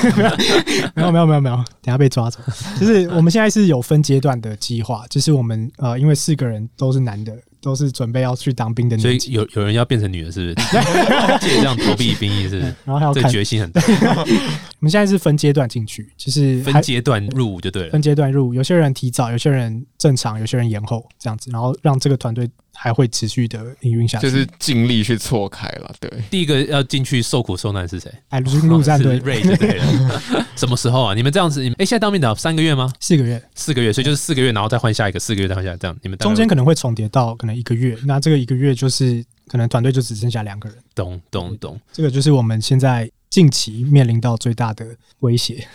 [0.94, 2.38] 没有没有没有没有，等下被抓走。
[2.78, 10.66] 就是我们现在是有分阶段的计划，就是我们呃，因为四个人都是男的，都是准备要去当兵的所以，有有人要变成女的，是不是？
[11.40, 12.70] 借这样逃避兵役，是不是？
[12.70, 13.30] 这然后还要看。
[13.30, 13.80] 决心很大，
[14.24, 18.02] 我们现在是分阶段进去，就是还分阶段入伍就对了分。
[18.02, 22.48] 阶段入，有些人提早，有些人正常，有些人延后，这样子，然后让这个团队
[22.82, 24.30] 还会持续的营运下去。
[24.30, 26.10] 就是尽力去错开了，对。
[26.30, 28.10] 第一个要进去受苦受难是谁？
[28.30, 30.22] 哎，陆陆战队是瑞就对了。
[30.56, 31.14] 什么时候啊？
[31.14, 32.90] 你们这样子，你们哎，现在当兵的三个月吗？
[32.98, 40.78] 四个月，四个月，所以就是四个月，然后再换下一个，四个月再换下一个，这样你们中间可能会重叠到可能一个月，那这个一个月就是可能团队就只剩下两个人。
[40.94, 41.78] 懂懂懂。
[41.92, 44.86] 这个就是我们现在近期面临到最大的
[45.18, 45.66] 威胁。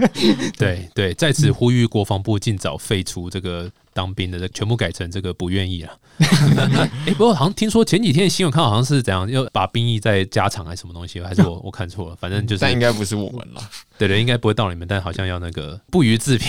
[0.58, 5.90] 对对，在此呼吁国防部尽早废除这个当兵的，这全部改成这个不愿意了。
[7.06, 12.16] 哎、不过好像听说前几天新闻看好像是怎样，要把兵役再加长还是什么东西，还是我 我看错了？
[12.16, 13.62] 反正就是但应该不是我们了。
[13.98, 16.48] 对对，应该不会到你们，但好像要那个不予置评。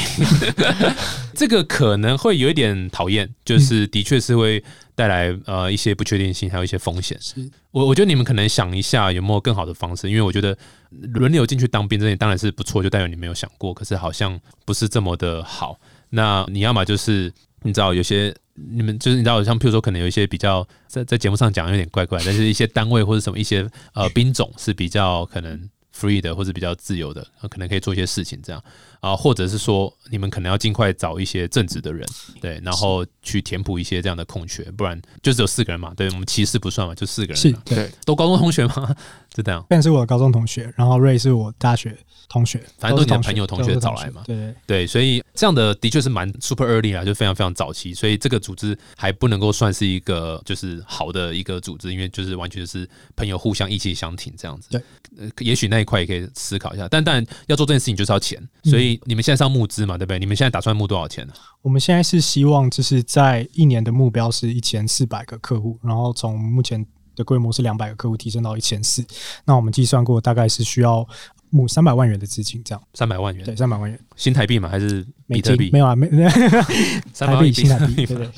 [1.34, 7.18] 这个可能会有一点讨厌，就是的确是会带来呃一些不确定性，还有一些风险。
[7.22, 10.58] 是我我觉得你们可能想一下有没有更好的方式，因为我觉得
[10.90, 15.80] 轮流进去当兵这点当然是不错，就代表你没有想过，可是好像不是这么的好。
[16.10, 17.32] 那你要么就是
[17.64, 18.36] 你知道有些
[18.70, 28.62] 你们就是你知道像譬如说可能有一些比较在在节目上讲有点怪怪，但是一些单位或者什么一些呃兵种是比较可能 free 的或者比较自由的，呃可能可以做一些事情这样。
[29.02, 32.08] 啊、或者是说你们可能要尽快找一些正直的人，
[32.40, 37.76] 对，然后去填补一些这样的空缺，不然就只有四个人嘛，对我们骑士不算嘛，就四个人嘛，是对。
[37.78, 38.96] 对，都高中同学吗？
[39.34, 39.66] 就这样。
[39.68, 41.98] Ben 是我的高中同学，然后 Ray 是我大学
[42.30, 44.22] 同学，反正都是你的朋友同学找来嘛。
[44.24, 54.70] 对对，对，所以这样的的确是蛮 super early 啊，就非常非常早期，所以这个组织还不能够算是一个就是好的一个组织，因为就是完全就是朋友互相意气相挺这样子。
[54.72, 54.82] 对，
[55.18, 60.20] 呃，也许那一块也可以思考一下，但但要做这件事情就是要钱，所以你们现在是要募资嘛，对不对？
[60.20, 61.34] 你们现在打算募多少钱呢？
[61.62, 69.06] 我们现在是希望就是在一年的目标是一千四百个客户，然后从目前的规模是两百个客户提升到一千四，
[69.46, 71.08] 那我们计算过大概是需要
[71.52, 74.68] 募三百万元的资金，这样三百万元对，三百万元新台币嘛？
[74.68, 75.78] 还是比特币没？
[75.78, 76.10] 有啊，没
[77.14, 78.30] 三百万台币新台币， 币对对。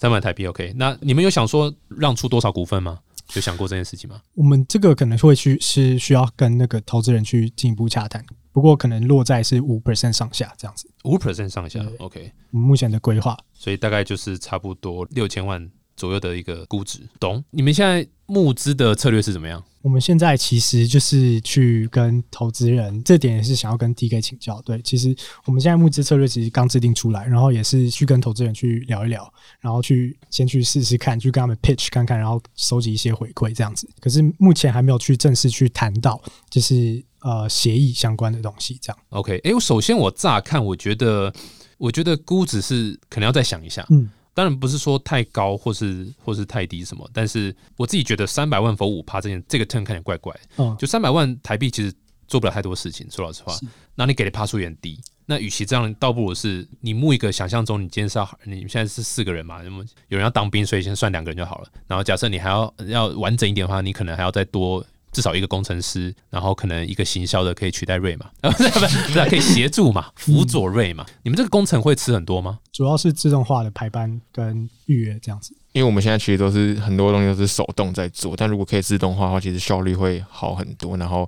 [0.00, 0.74] 三百台币 OK。
[0.76, 2.98] 那你们有想说让出多少股份吗？
[3.34, 4.20] 有想过这件事情吗？
[4.34, 10.88] 我们这个可能会去是需要跟那个投资人去进一步洽谈，不过可能落在是五 percent 上下这样子。
[11.04, 12.30] 五 percent 上下，OK。
[12.52, 17.00] 我们目前的规划所以大概就是差不多六千万左右的一个估值。
[17.18, 17.42] 懂？
[17.50, 19.62] 你们现在募资的策略是怎么样？
[19.82, 24.60] 我们现在其实就是去跟投资人，这点也是想要跟 TK 请教。
[24.62, 33.88] 对，其实我们现在募资策略其实刚制定出来，然后也是去跟投资人去聊一聊，然后去先去试试看，去跟他们 pitch 看看，然后收集一些回馈这样子。
[34.00, 38.98] 可是目前还没有去正式去谈到，就是呃协议相关的东西这样。
[39.10, 41.32] OK，哎、我首先我乍看，我觉得，
[41.78, 43.86] 我觉得估值是可能要再想一下。
[43.90, 51.90] 嗯，当然不是说太高或是或是太低什么，但是我自己觉得三百万否五趴这件这个 turn 看起来怪怪的，嗯，就三百万台币其实
[52.28, 53.58] 做不了太多事情，说老实话，
[53.94, 55.00] 那你给的趴数也很低。
[55.24, 61.68] 那与其这样，倒不如是你募一个想象中，你今天是要你现在是四个人嘛，那么有人要当兵，所以先算两个人就好了。
[61.86, 64.84] 然后假设你还要要完整一点的话，你可能还要再多
[65.16, 71.06] 至少一个工程师，然后可能一个行销的可以取代瑞嘛，啊 不是不是不是可以协助嘛，辅佐瑞嘛。
[71.22, 72.58] 你们这个工程会吃很多吗？
[72.70, 75.56] 主要是自动化的排班跟预约这样子。
[75.72, 80.98] 因为我们现在其实都是很多东西都是手动在做，但如果可以自动化的话，其实效率会好很多。
[80.98, 81.26] 然后，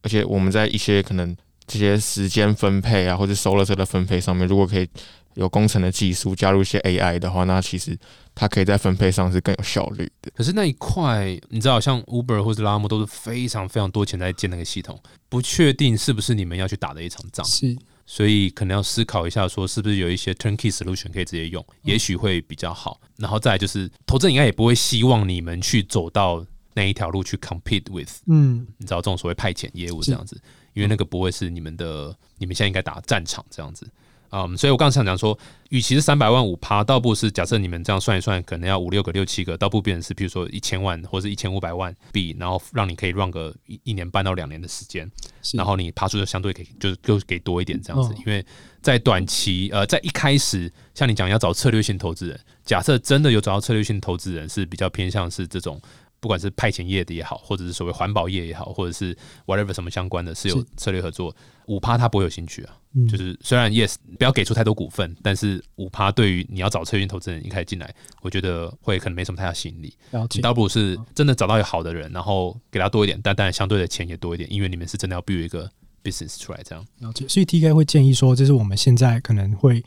[0.00, 4.88] 而且我们在一些可能这些时间分配啊，或者收了车的分配上面，如果可以
[5.36, 7.96] 有工程的技术加入一些 AI 的话，那其实
[8.34, 10.30] 它可以在分配上是更有效率的。
[10.34, 17.44] 可是那一块，你知道，像 Uber 或者拉莫都是非常非常多钱在建那个系统，不确定是不是你们要去打的一场仗。
[17.46, 23.00] 是所以可能要思考一下，说是不是有一些 turnkey solution 可以直接用，也许会比较好。
[23.16, 30.40] 然后再来就是，投资人应该也不会希望你们去走到那一条路去 compete with，嗯，你知道这种所谓派遣业务这样子，
[30.72, 33.86] 因为那个不会是你们的，你们现在应该打战场这样子。
[34.30, 35.38] 嗯，所以我刚才想讲说，
[35.70, 45.10] 与其是三百万五趴，倒不是假设你们这样算一算，可能要五六个、六七个，倒不变成是，比如说一千万或者一千五百万币，然后让你可以 run 个一一年半到两年的时间，
[45.54, 48.44] 然后你爬出就相对给就是就给多一点这样子嗯，因为
[48.80, 55.80] 在短期呃，在一开始像你讲要找策略性投资人，假设真的有找到策略性投资人是比较偏向是这种。
[56.26, 61.32] 不管是派遣业的也好，或者是所谓环保业也好，或者是 whatever 什么相关的，是有策略合作，
[61.68, 62.76] 五趴他不会有兴趣啊。
[62.94, 63.06] 嗯。
[63.06, 69.94] 就是虽然 yes 不要给出太多股份，但是五趴对于你要找策略投资人一开始进来，我觉得会可能没什么太大吸引力。
[70.34, 75.70] 你倒不如是真的找到一个好的人，然后给他多一点，但当然相对的钱也多一点，因为你们是真的要 build 一个
[76.02, 76.84] business 出来，这样。
[76.98, 79.80] 了解，所以 TK 会建议说，就是我们现在可能会，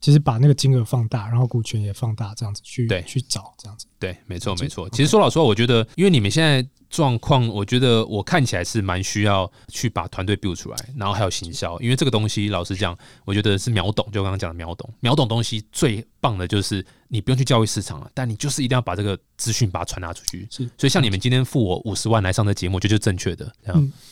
[0.00, 3.02] 就是把那个金额放大，然后股权也放大，这样子去对。
[3.02, 3.86] 去找这样子。
[4.02, 4.90] 对，没错没错。
[4.90, 20.46] 其实说老实话，我觉得因为你们现在状况，我觉得我看起来是蛮需要去把团队 build 出来，然后还有行销，因为这个东西老实讲，我觉得是秒懂，就刚刚讲的秒懂，秒懂东西最棒的就是你不用去教育市场了，但你就是一定要把这个资讯把它传达出去。
[20.50, 23.80] 是所以像你们今天付我五十万来上这节目，就就是正确的，这样。
[23.80, 23.92] 嗯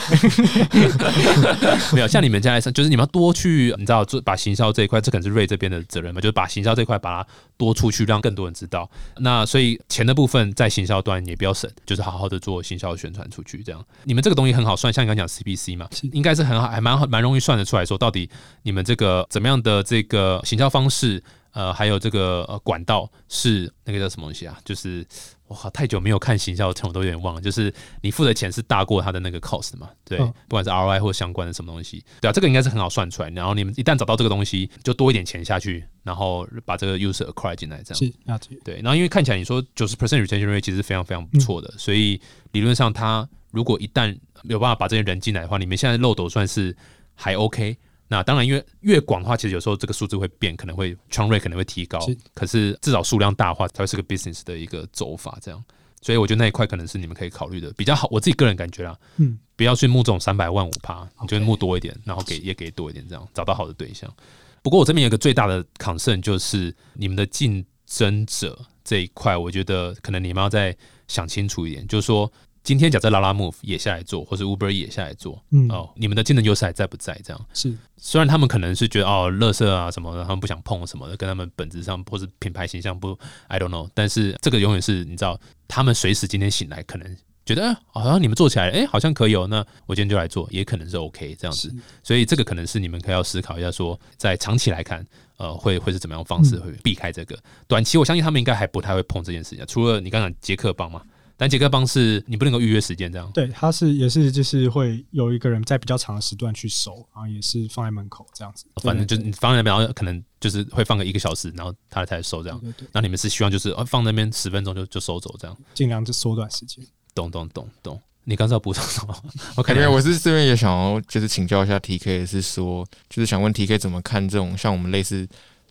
[1.92, 7.29] 没有像你们家来上，就是你们要多去，你知道做把行销这一块，这可能是瑞这边的责任嘛，就是把行销这一块把它
[7.61, 8.90] 多出去，让更多人知道。
[9.18, 13.62] 那所以钱的部分在行销端也不要省，就是好好的做行销宣传出去。
[13.62, 18.31] 这样，你们这个东西很好算，像你刚刚讲 CPC 嘛，应该是很好，还蛮好蛮容易算得出来说，到底
[18.62, 21.23] 你们这个怎么样的这个行销方式。
[21.53, 24.57] 呃，还有这个呃管道是那个叫什么东西啊？
[24.64, 25.05] 就是
[25.50, 27.40] 哇，太久没有看行销我都有点忘了。
[27.40, 29.90] 就是你付的钱是大过他的那个 cost 嘛？
[30.04, 33.28] 对，嗯不管是 ROI 或相关的什么东西，对啊，这个应该是很好算出来。
[33.30, 38.76] 然后你们一旦找到这个东西，就多一点钱下去，然后把这个 user acquire 进来，这样是了解，对。
[38.76, 42.20] 然后因为看起来你说九十 percent retention rate 其实非常非常不错的，嗯所以
[42.52, 46.76] 理论上他如果一旦没有办法把这些人进来的话，你们现在漏斗算是
[47.14, 47.76] 还 OK。
[48.12, 55.64] 那当然，因为越广的话，其实有时候这个数字会变，可能会 churn rate 可能会提高是，可是至少数量大化才会是个 business 的一个走法，这样。
[56.03, 58.09] 所以我觉得那一块可能是你们可以考虑的比较好。
[58.11, 64.12] 我自己个人感觉啦，嗯，不要去募这种三百万五趴，你就募多一点，然后给也给多一点，这样找到好的对象。
[64.61, 72.29] 不过我这边有一个最大的 concern 就是你们的竞争者这一块，我觉得可能你们要再想清楚一点，就是说。
[72.62, 77.18] 今天假设拉拉 move 也下来做，或是 Uber 也下来做，嗯哦，你们的竞争优势还在不在？
[77.25, 83.18] 这样，是虽然他们可能是觉得哦，乐色啊什么的，他们不想碰什么的，跟他们本质上或是品牌形象不
[83.49, 83.88] ，I don't know。
[83.94, 91.75] 但是这个永远是你知道，他们随时今天醒来，可能觉得、哎好像你们做起来，哎、好像可以哦，那我今天就来做，也可能是 OK 这样子。
[92.03, 95.05] 所以这个可能是你们可以要思考一下说在长期来看，
[95.38, 97.38] 呃，会会是怎么样的方式会避开这个。
[97.66, 101.03] 短期我相信他们应该还不太会碰这件事情，除了你刚刚讲杰克帮嘛。
[101.40, 108.66] 但杰克邦是你不能够预约时间这样，对，他是也是就是会有一个人在比较长的时段去收，然后也是放在门口这样子。
[108.83, 112.61] 反正就是你放在那边，然后可能就是会放个一个小时，然后他才收这样。
[112.61, 116.85] 对对对，那你们是希望就是哦放那边十分钟就就收走这样，尽量就缩短时间。
[117.14, 117.98] 懂懂懂懂。
[118.24, 119.16] 你刚才要补充什么？？
[119.57, 125.26] OK，没有，我是这边也想要就是请教一下 TK，是说就是想问 TK 怎么看这种像我们类似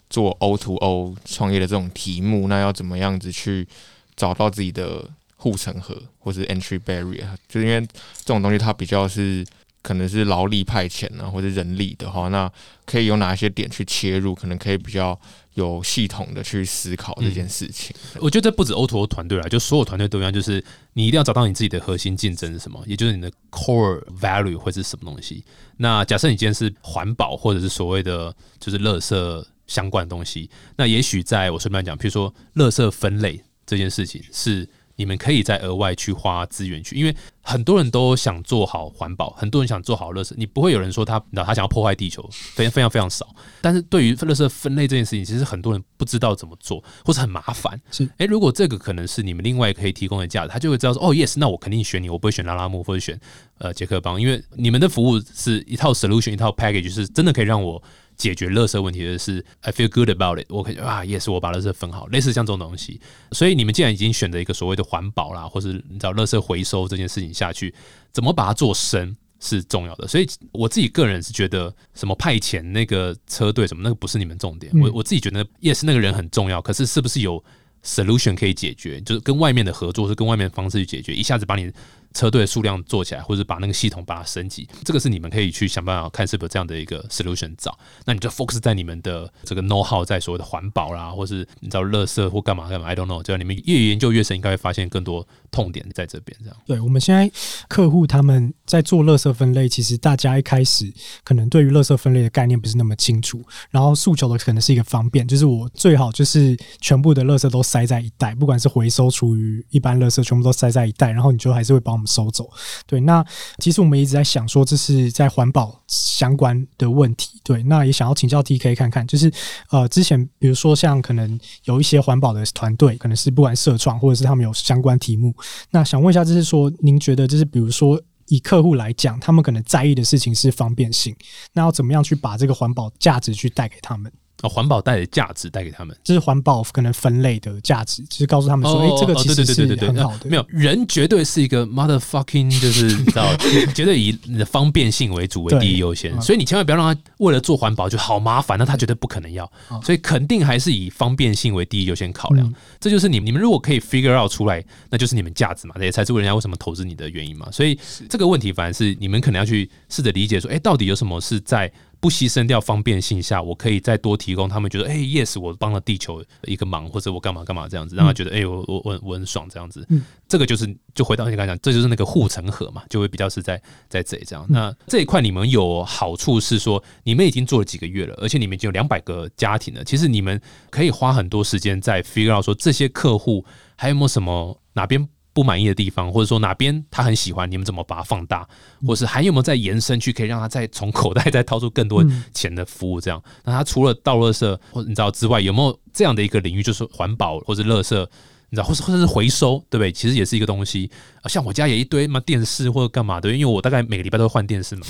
[0.09, 3.67] 做 O to O 创业的这种题目，那要怎么样子去
[4.15, 5.07] 找到自己的
[5.41, 7.25] 护城河或是 entry barrier？
[7.47, 9.45] 就是因为这种东西它比较是
[9.81, 12.51] 可能是劳力派遣啊，或者人力的话，那
[12.85, 14.35] 可以有哪些点去切入？
[14.35, 15.17] 可能可以比较
[15.53, 17.95] 有系统的去思考这件事情。
[18.19, 25.45] 我觉得这不止 O to O 团队啦，就所有团队都一样，就是你一定要找到你自己的核心竞争是什么，也就是你的 core value 会是什么东西。
[25.77, 34.67] 那假设你今天是环保或者是所谓的就是垃圾相关的东西，那也许在我顺便讲，譬如说垃圾分类这件事情是。
[34.99, 43.25] 你们可以再额外去花资源去，因为很多人都想做好环保，很多人想做好垃圾，你不会有人说他，那他想要破坏地球，非常非常非常少。
[43.61, 47.79] 但是对于垃圾分类这件事情，其实很多人不知道怎么做，或是很麻烦。
[47.89, 53.17] 是诶，如果这个可能是你们另外可以提供的价值，他就会知道说，哦，yes，那我肯定选你，我不会选拉拉木或者选
[53.59, 57.81] 呃杰克邦，因为你们的服务是一套 solution，一套 package，是真的可以让我
[58.19, 63.01] 解决垃圾问题的是，I feel good about it，我可以啊，yes，我把垃圾分好，类似像这种东西。
[63.31, 67.73] 所以你们既然已经选择一个所谓的环保啦，或是你知道垃圾回收这件事情下去，
[68.13, 69.17] 怎么把它做深？
[69.41, 77.41] 是重要的，所以我自己个人是觉得，什么派遣那个车队什么那个不是你们重点，嗯我我自己觉得，yes 那个人很重要，可是是不是有
[77.81, 81.71] solution 可以解决，就是跟外面的合作是跟外面的方式去解决，一下子把你
[82.13, 87.77] 车队数量做起来，或者把那个系统把它升级，这个是你们可以去想办法看是不是这样的一个 solution 找。
[88.05, 93.21] 那你就 focus 在你们的这个 know how 在所谓的环保啦，或是你知道垃圾或干嘛干嘛，I don't know。
[93.21, 96.37] 就你们越研究越深，应该会发现更多痛点在这边。
[96.43, 97.31] 这样，对我们现在
[97.67, 100.91] 客户他们在做垃圾分类，其实大家一开始
[101.23, 112.49] 可能对于垃圾分类的概念不是那么清楚，然后诉求的可能是一个方便，就是我最好就是全部的垃圾都塞在一袋，不管是回收厨余、一般垃圾，全部都塞在一袋，然后你就还是会帮我们收走。
[112.87, 113.23] 对，那
[113.59, 117.41] 其实我们一直在想说，这是在环保相关的问题。
[117.43, 119.31] 对，那也想要请教 TK 看看，就是
[119.69, 125.35] 呃，之前比如说像可能有一些环保的团队，可能是不管社创或者是他们有相关题目，
[125.71, 131.15] 那想问一下，就是说您觉得就是比如说以客户来讲，他们可能在意的事情是方便性，
[131.53, 134.11] 那要怎么样去把这个环保价值去带给他们？
[134.41, 140.29] 啊，环保带的价值带给他们，就是环保可能分类的价值，就是告诉他们说，哎，这个其实是很好的。
[140.29, 143.35] 没有人绝对是一个 motherfucking，就是你知道，
[143.75, 149.49] 绝对以你的方便性为主为第一优先，所以你千万不要让他为了做环保就好麻烦，那他绝对不可能要，
[149.83, 152.53] 所以肯定还是以方便性为第一优先考量。
[152.79, 157.47] 这就是你你们如果可以 figure out 出来，那就是你们价值嘛，这也才是为人家为什么投资你的原因嘛。
[157.51, 157.77] 所以
[158.09, 161.69] 这个问题反而是你们可能要去试着理解说，哎，到底有什么是在。
[161.99, 169.85] 不牺牲掉方便性下，我可以再多提供他们觉得，哎，yes，我帮了地球一个忙，或者我干嘛干嘛这样子，让他觉得，哎，我我我我很爽这样子。
[170.27, 174.45] 这个就是就回到你刚才讲，这就是那个护城河嘛，就会比较是在在这里这样。
[174.49, 179.83] 那这一块你们有好处是说，你们已经做了几个月了，而且你们已经有两百个家庭了。
[179.83, 180.39] 其实你们
[180.69, 183.43] 可以花很多时间在 figure out 说这些客户
[183.75, 185.07] 还有没有什么哪边。
[185.39, 188.45] 不满意的地方，或者说哪边他很喜欢，你们怎么把它放大，
[188.85, 192.99] 或是还有没有再延伸去，可以让他再从口袋再掏出更多钱的服务？
[192.99, 198.05] 这样，那他除了倒垃圾或你知道之外，有没有这样的一个领域，就是环保或者垃圾？
[198.51, 199.91] 你知道，或者或者是回收，对不对？
[199.91, 200.89] 其实也是一个东西。
[201.25, 204.85] 像我家也一堆嘛电视或者干嘛的，因为我大概每个礼拜都会换电视嘛。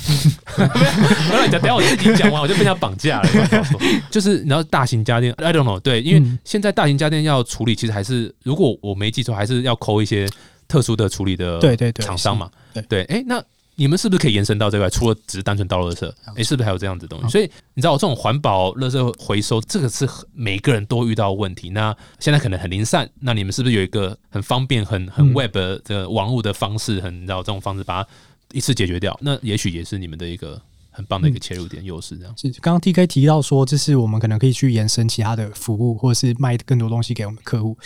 [0.55, 3.29] 不要讲，等下我自己讲完我就被他绑架了。
[4.09, 10.27] 就是你知道，大型家电，I don't know，对，因为现在大型家电要处理，其实还是如果我没记错，还是要抠一些
[10.67, 12.49] 特殊的处理的对对厂商嘛。
[12.73, 13.43] 对对，哎，那。
[13.79, 14.89] 你们是不是可以延伸到这块？
[14.89, 17.29] 除了只是单纯倒垃圾，哎，是不是还有这样子东西？
[17.29, 21.69] 所以你知道，这种环保垃圾回收，这个是每个人都遇到问题。
[21.69, 25.55] 那现在可能很零散，那你们是不是有一个很方便、很很 web
[25.85, 26.99] 的网络的方式？
[26.99, 28.09] 很你知道这种方式把它
[28.51, 29.17] 一次解决掉？
[29.21, 30.61] 那也许也是你们的一个
[30.91, 32.17] 很棒的一个切入点优势。
[32.17, 37.77] 这样，是刚刚 T K 提到说，这是我们可能可以去延伸其他的服务，或者是卖更多东西给我们客户。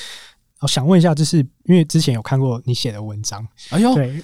[0.64, 4.24] 我想问一下，就是因为之前有看过你写的文章，哎呦，对，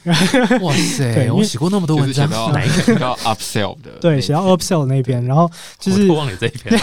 [0.61, 3.91] 哇塞， 我写过那么多文章，哪一个到 upsell 的？
[3.99, 6.79] 对，写到 upsell 那边，然后就是忘了这一篇，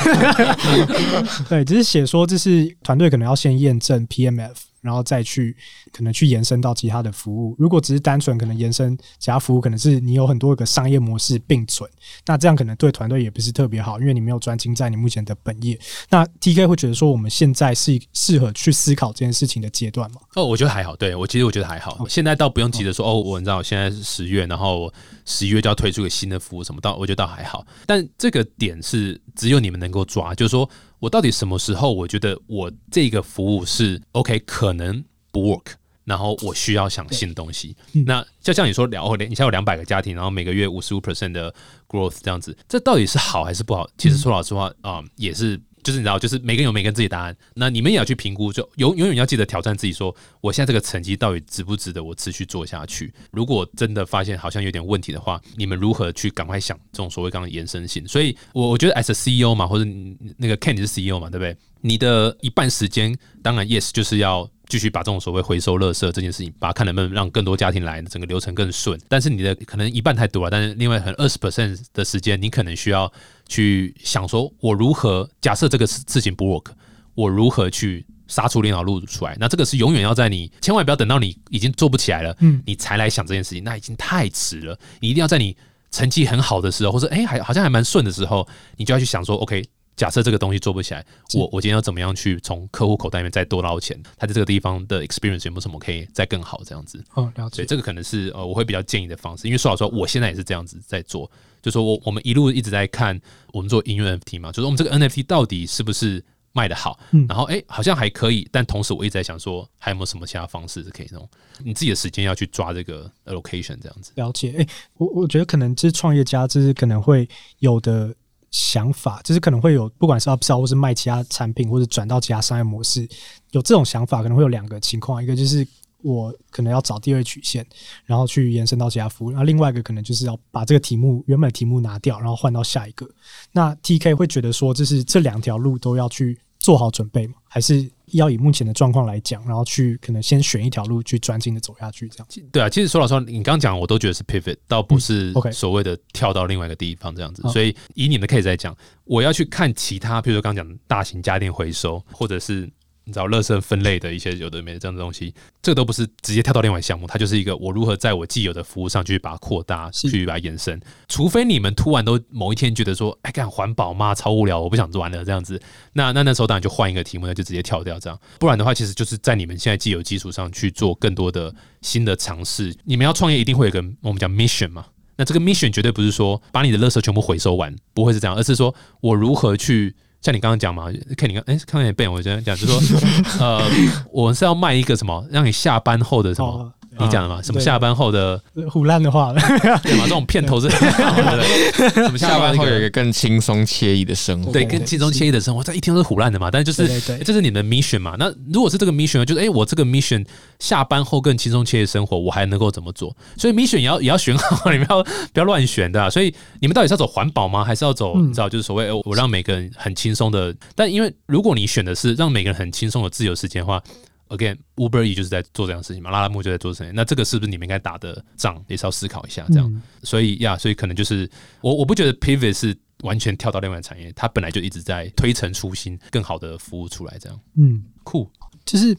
[1.48, 4.52] 对，只是写说就是团队可能要先验证 PMF。
[4.86, 5.54] 然后再去
[5.92, 7.54] 可能去延伸到其他的服务。
[7.58, 11.90] 如果只是单纯可能延伸其他服务，可能是你有很多个商业模式并存，
[12.24, 15.78] 那这样可能对团队也不是特别好，因为你没有专精在你目前的本业。
[16.08, 20.20] 那 T K 会觉得说，我们现在是适合去思考这件事情的阶段吗？
[20.36, 20.94] 哦，我觉得还好。
[20.94, 22.06] 对我其实我觉得还好。
[22.08, 24.92] 现在倒不用急着说哦，我你知道现在是十月，然后
[25.24, 27.66] 十一月就要推出个新的服务什么，倒我觉得倒还好。
[27.86, 30.68] 但这个点是只有你们能够抓，就是说。
[30.98, 35.72] 我到底什么时候我觉得我这个服务是 OK，可能不 work，
[36.04, 37.76] 然后我需要想新的东西。
[38.06, 41.54] 那就像你说，两你现在有两百个家庭，然后每个月五十五 percent 的
[41.88, 43.88] growth 这样子，这到底是好还是不好？
[43.98, 45.60] 其实说老实话啊，也是。
[45.86, 47.36] 就是你知道，就是每个人有每个人自己答案。
[47.54, 53.14] 那你们也要去评估，就永永远要记得挑战自己，说我现在这个成绩到底值不值得我持续做下去？
[53.30, 58.04] 如果真的发现好像有点问题的话，你们如何去赶快想这种所谓刚刚延伸性？
[58.08, 59.88] 所以，我我觉得 as a CEO 嘛，或者
[60.36, 61.56] 那个 Ken 你是 CEO 嘛，对不对？
[61.82, 64.50] 你的一半时间，当然 yes 就是要。
[64.68, 69.00] 继续把这种所谓回收垃圾这件事情，把它看能不能让更多家庭来，整个流程更顺。
[69.08, 73.10] 但是你的可能一半太多了，但是另外很二十 percent 的时间，你可能需要
[73.48, 76.72] 去想说，我如何假设这个事情不 work，
[77.14, 79.36] 我如何去杀出另一条路出来？
[79.38, 84.78] 那这个是永远要在你千万不要等到你已经做不起来了，嗯，你才来想这件事情，那已经太迟了。
[85.00, 85.56] 你一定要在你
[85.92, 88.46] 成绩很好的时候，或者哎还好像还蛮顺的时候，
[88.76, 89.64] 你就要去想说，OK。
[89.96, 93.98] 假设这个东西做不起来，我我今天要怎么样去从客户口袋里面再多捞钱？
[94.18, 96.62] 他在这个地方的 experience 有没有什么可以再更好？
[96.64, 97.64] 这样子，哦，了解。
[97.64, 99.46] 这个可能是呃，我会比较建议的方式。
[99.48, 101.30] 因为说老实话，我现在也是这样子在做，
[101.62, 103.18] 就说我我们一路一直在看
[103.54, 106.22] 我们做音乐 NFT 嘛，就是我们这个 NFT 到底是不是
[106.52, 106.98] 卖的好？
[107.26, 111.26] 然后哎，好像还可以，但同时我一直在想说，还有没有什么其他方式是可以弄？
[111.64, 114.12] 你自己的时间要去抓这个 location 这样子。
[114.16, 114.54] 了解。
[114.58, 114.66] 哎，
[114.98, 117.26] 我我觉得可能这是创业家，这是可能会
[117.60, 118.14] 有的。
[118.56, 123.06] 想法就是可能会有，不管是 upsell 或是卖其他产品，或者转到其他商业模式，
[123.50, 125.66] 有这种想法可能会有两个情况，一个就是
[126.00, 127.66] 我可能要找第二曲线，
[128.06, 129.30] 然后去延伸到其他服务。
[129.30, 133.06] 那另外一个可能就是要把这个题目原本题目拿掉，然后换到下一个。
[133.52, 137.34] 那 TK 会觉得说，这是这两条路都要去做好准备吗？
[137.46, 142.48] 还是要以目前的状况来讲，然后去可能先选一条路去专心的走下去，这样？
[142.52, 147.42] 对啊，其实说老实话，你刚刚讲，我都觉得是 pivot，倒不是所谓的跳到另外一个地方这样子。
[147.42, 152.70] 好所以以你的 case 来讲，我要去看其他，比如说刚刚讲的大型家电回收，或者是
[153.08, 155.32] 你知道垃圾分类的一些有的没的这样的东西，
[155.62, 160.80] 这个都不是直接跳到另外项目，它就是一个我如何在我既有的服务上去把它扩大，去把它延伸。
[161.06, 164.12] 除非你们突然都某一天觉得说，哎，干环保吗？
[164.12, 165.60] 超无聊，我不想做完了这样子。
[165.92, 168.18] 那那那时候当然就换一个题目，那就直接跳掉这样。
[168.40, 172.74] 不然的话，其实就是在你们现在既有基础上去做更多的新的尝试。
[172.84, 174.84] 你们要创业，一定会有个我们讲 mission 嘛。
[175.16, 179.94] 那这个 mission 绝对不是说把你的垃圾全部回收完，不会是这样，而是说我如何去。
[180.26, 183.00] 像你刚刚讲嘛，看你刚哎，看你背，我觉得讲，就是说，
[183.38, 183.62] 呃，
[184.10, 188.40] 我是要卖一个什么，让你下班后的什么，哦，你讲的嘛，什么下班后的，
[188.70, 189.40] 胡乱的话了，
[189.82, 194.52] 对嘛，这种 片头是，对 什么下班后有一个更轻松惬意的生活。
[194.52, 196.50] 对，更轻松惬意的生活，这一听都是胡乱的嘛。
[196.50, 198.16] 但是就是这是你们的 mission 嘛。
[198.18, 200.24] 那如果是这个 mission，就是哎、诶我这个 mission
[200.58, 203.14] 下班后更轻松惬意的生活，我还能够怎么做？
[203.36, 206.08] 所以 mission 也要也要选好， 你们要不要乱选的、啊。
[206.08, 207.62] 所以你们到底是要走环保吗？
[207.62, 210.54] 还是要走、嗯你知道，就是所谓、诶我让每个人很轻松的？
[210.74, 213.82] 但因为如果你选的是让每个人很轻松的自由时间的话。
[214.28, 216.96] Again, Uber E 就是在做这样的事情嘛，拉拉木就在做这样的事情。
[216.96, 219.72] 那这个是不是你们应该打的仗，也是要思考一下这样。
[219.72, 221.28] 嗯所以呀，所以可能就是
[221.60, 228.30] 我我不觉得 Pivot 是完全跳到另外产业，它本来就一直在推陈出新，更好的服务出来，这样嗯，酷。
[228.64, 228.96] 就是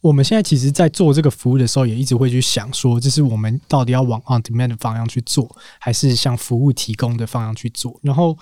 [0.00, 5.48] 我们现在其实，在做这个服务的时候，也一直会去想说，就是我们到底要往 on demand 的方向去做，
[5.78, 7.96] 还是向服务提供的方向去做？
[8.02, 8.36] 然后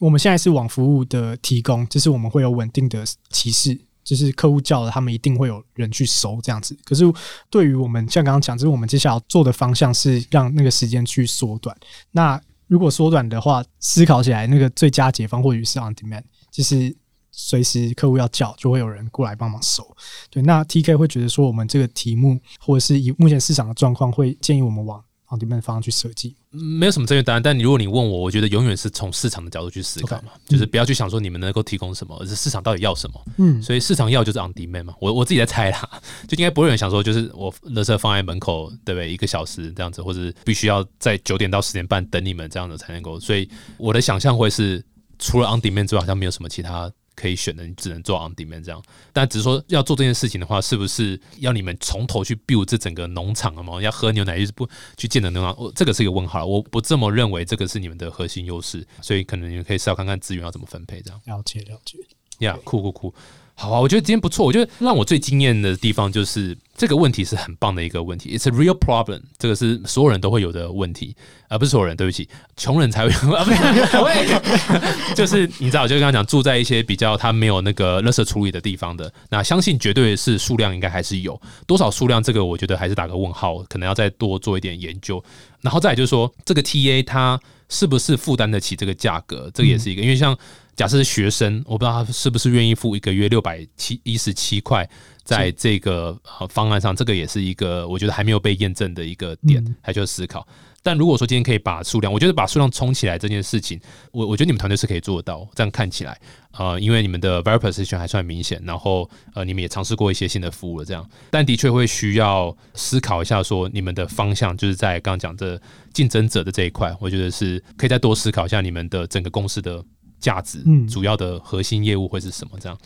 [0.00, 3.78] 我们现在是往服务的提供，就是我们会有稳定的歧视。
[4.06, 6.78] 就是客户叫了，他们一定会有人去收这样子。
[6.84, 7.04] 可是
[7.50, 11.76] 对于我们像刚刚讲，就是我们接下来要做的方向是让那个时间去缩短。
[12.12, 16.96] 那如果缩短的话，思考起来那个最佳解方或许是 on demand，就是
[17.32, 19.84] 随时客户要叫，就会有人过来帮忙收。
[20.30, 25.02] 对，那 TK 会觉得说，我们这个题目或者是以目前市场的状况，会建议我们往
[25.36, 26.34] on demand 方向去设计。
[26.50, 33.20] 没有什么正确答案，但如果你问我，我觉得永远是从市场的角度去思考嘛就是不要去想说你们能够提供什么，而是市场到底要什么。
[33.36, 35.88] 嗯，所以市场要就是 on demand 嘛，我我自己在猜啦，
[36.26, 39.12] 就应该不会有人想说，就是我垃圾放在门口，对不对？
[39.12, 43.20] 一个小时这样子，或者必须要在九点到十点半等你们这样子才能够。
[43.20, 44.82] 所以我的想象会是，
[45.18, 48.80] 除了 on demand 之外，好像没有什么其他可以选的，你只能做 on demand 这样。
[49.12, 53.82] 但只是说要做这件事情的话，是不是要你们从头去 build 这整个农场了吗？
[53.82, 61.20] 要喝牛奶就是不去建的农场，我这个是一个问号，我不这么认为，这个是你们的核心优势，所以可能你们可以是要看看资源要怎么分配这样。
[61.24, 61.98] 了解了解。
[62.40, 63.14] 呀、酷酷酷，
[63.58, 63.80] 好啊！
[63.80, 64.44] 我觉得今天不错。
[64.44, 69.22] 我觉得让我最惊艳的地方就是这个问题是很棒的一个问题，It's a real problem。
[69.38, 71.16] 这个是所有人都会有的问题，
[71.48, 72.28] 而、不是所有人，对不起，
[72.58, 85.24] 穷人才会有啊，不是，就是你知道，我就刚刚讲住在一些比较他没有那个垃圾处理的地方的，那相信绝对是数量应该还是有多少数量，这个我觉得还是打个问号，可能要再多做一点研究。
[85.62, 87.40] 然后再就是说，这个 TA 它
[87.70, 90.36] 是不是负担得起这个价格，这个也是一个，因为像。
[90.76, 94.88] 假设是学生，我不知道他是不是愿意付一个月六百七一十七块，
[95.24, 100.46] 在这个呃方案上，这个也是一个我觉得还没有被验证的一个点嗯，还需要思考。
[100.82, 103.80] 但如果说今天可以把数量，我觉得把数量冲起来这件事情，
[104.12, 105.48] 我我觉得你们团队是可以做得到。
[105.52, 106.16] 这样看起来，
[106.52, 115.60] 呃，因为你们的 value position 还算明显，然后呃，你们也尝试过一些新的服务了，这样，但的确会需要思考一下，说你们的方向就是在刚刚讲的
[115.92, 119.84] 竞争者的这一块，我觉得是可以再多思考一下你们的整个公司的
[120.18, 122.78] 价值，嗯主要的核心业务会是什么这样。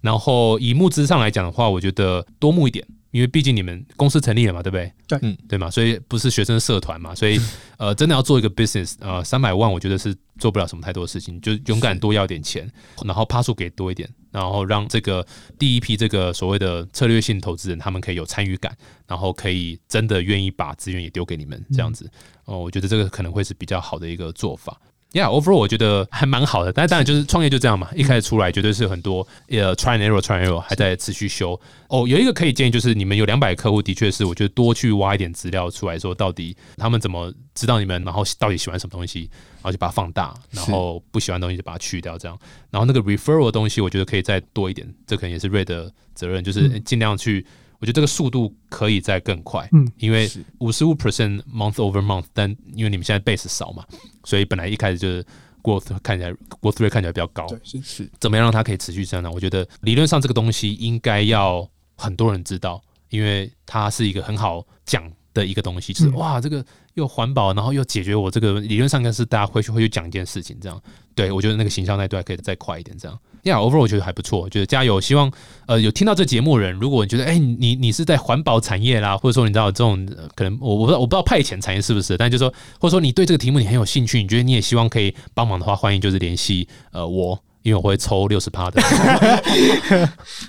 [0.00, 4.90] 然后以募资上来讲的话，我觉得多募一点，因为毕竟你们公司成立了嘛，对不对？
[5.06, 7.38] 对嗯对嘛，所以不是学生社团嘛，所以
[7.76, 12.66] 呃，真的要做一个 business，呃，三百万我觉得是做不了什么太多的事情，就勇敢多要点钱，
[13.04, 15.26] 然后趴数给多一点，然后让这个
[15.58, 18.74] 第一批这个所谓的策略性投资人，他们可以有参与感，
[19.06, 22.10] 然后可以真的愿意把资源也丢给你们这样子，
[22.46, 24.80] 哦、我觉得这个可能会是比较好的一个做法。
[25.12, 31.60] Yeah，overall 我觉得还蛮好的，但当然就是创业就这样嘛，一开始出来绝对是很多呃 try and error，try and error 还在持续修。
[31.88, 42.38] 哦，有一个可以建议就是你们有两百客户，的确是我觉得多去挖一点资料出来，说到底他们怎么知道你们，然后到底喜欢什么东西，然后就把它放大，然后不喜欢的东西就把它去掉，这样。
[42.70, 47.44] 然后那个 referral 的东西，我觉得可以再多一点，这可能也是瑞的责任，就是尽量去。
[47.80, 49.90] 我觉得这个速度可以再更快，嗯。
[49.96, 50.44] 因为是。
[50.58, 53.84] 五十五 percent month over month，但因为你们现在 base 少嘛，
[54.24, 55.24] 所以本来一开始就是
[55.62, 57.80] growth 看起来 growth rate 看起来比较高，对，是。
[57.82, 58.10] 是。
[58.20, 59.32] 怎么样让它可以持续增长？
[59.32, 66.64] 我觉得理论上这个东西应该要很多人知道，因为它是一个很好讲的一个东西，就是嗯哇，这个
[66.94, 70.80] 又环保，然后又解决我这个理论上跟是大家会去会去讲一件事情，这样。
[71.14, 73.18] 对我觉得那个形象那段可以再快一点，这样。
[73.42, 75.00] 呀、yeah,，overall 我觉得还不错，就是加油。
[75.00, 75.30] 希望
[75.66, 87.42] 呃有听到这节目的人，如果你觉得哎、你你是在环保产业啦，或者说你知道这种、呃可能我我不知道我不知道派遣产业是不是，但就是说或者说你对这个题目你很有兴趣，你觉得你也希望可以帮忙的话，欢迎就是联系呃我。
[87.62, 88.80] 因为我会抽六十趴的，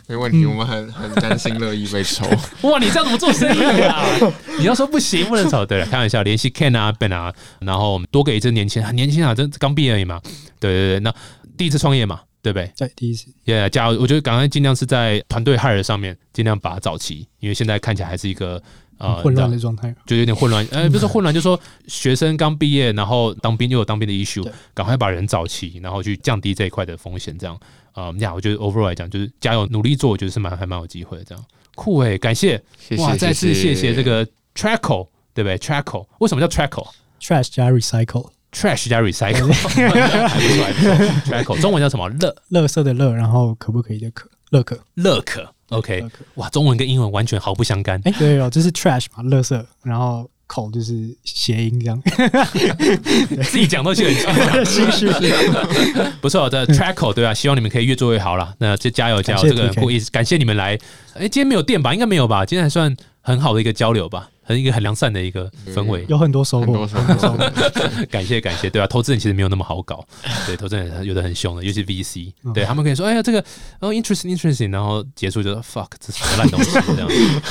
[0.07, 2.25] 没问题，我们很很甘心乐意被抽。
[2.69, 4.05] 哇，你这样怎么做生意啊？
[4.57, 5.65] 你要说不行，不能抽。
[5.65, 10.21] 对了，开玩笑，联系 Ken 啊、Ben 啊，然后我们多给一支年轻，很年轻啊，真刚毕业而已嘛。
[10.59, 11.13] 对对对，那
[11.57, 12.71] 第一次创业嘛，对不对？
[12.75, 13.99] 在第一次，也、yeah, 加油！
[13.99, 18.61] 我觉得刚刚尽量是在团队 hire 上面尽量把它早期，因为现在看起来还是一个
[19.01, 20.65] 呃混乱的状态，就有点混乱。
[20.71, 27.55] 呃，不是混乱，就是说学生刚毕业，然后当兵又有当兵的 issue，赶快把人找齐，然后去降低这一块的风险，这样。
[27.93, 31.23] 啊、呃，呀，我觉得 overall 来讲，就是加油努力做，我觉得是蛮还蛮有机会的。
[31.25, 31.43] 这样
[31.75, 33.15] 酷诶、欸，感谢谢谢哇！
[33.17, 34.25] 再次谢谢这个
[34.55, 41.55] Trackle，对不对？Trackle 为什么叫 Trackle？Trash 加 Recycle，Trash 加 Recycle，还不错，还不错。
[41.55, 42.07] Trackle 中文叫什么？
[42.09, 46.05] 乐乐色的乐，然后可不可以的可乐可乐可 OK，
[46.35, 47.99] 哇，中文跟英文完全毫不相干。
[48.05, 50.29] 哎、欸，对哦，这是 Trash 嘛，乐色，然后。
[50.51, 50.93] 口就是
[51.23, 51.97] 谐音这样，
[53.41, 55.09] 自己讲都是很心虚。
[56.19, 57.33] 不错这 Trackle 对吧、啊？
[57.33, 58.53] 希望你们可以越做越好啦。
[58.57, 59.43] 那就加油加油！
[59.43, 60.77] 这个不意思，感谢你们来。
[61.13, 61.93] 哎，今天没有电吧？
[61.93, 62.45] 应该没有吧？
[62.45, 66.87] 今天还算很好的一个交流吧，很一个很良善的一个氛围，有很多收获。
[68.09, 70.05] 感谢感谢，对啊，投资人其实没有那么好搞，
[70.45, 73.39] 对，投资人有的很凶的，尤其 VC，对他们可以说，哎呀，这个
[73.79, 77.07] 哦 interesting interesting，然后结束就是 fuck，这什么烂东西这样，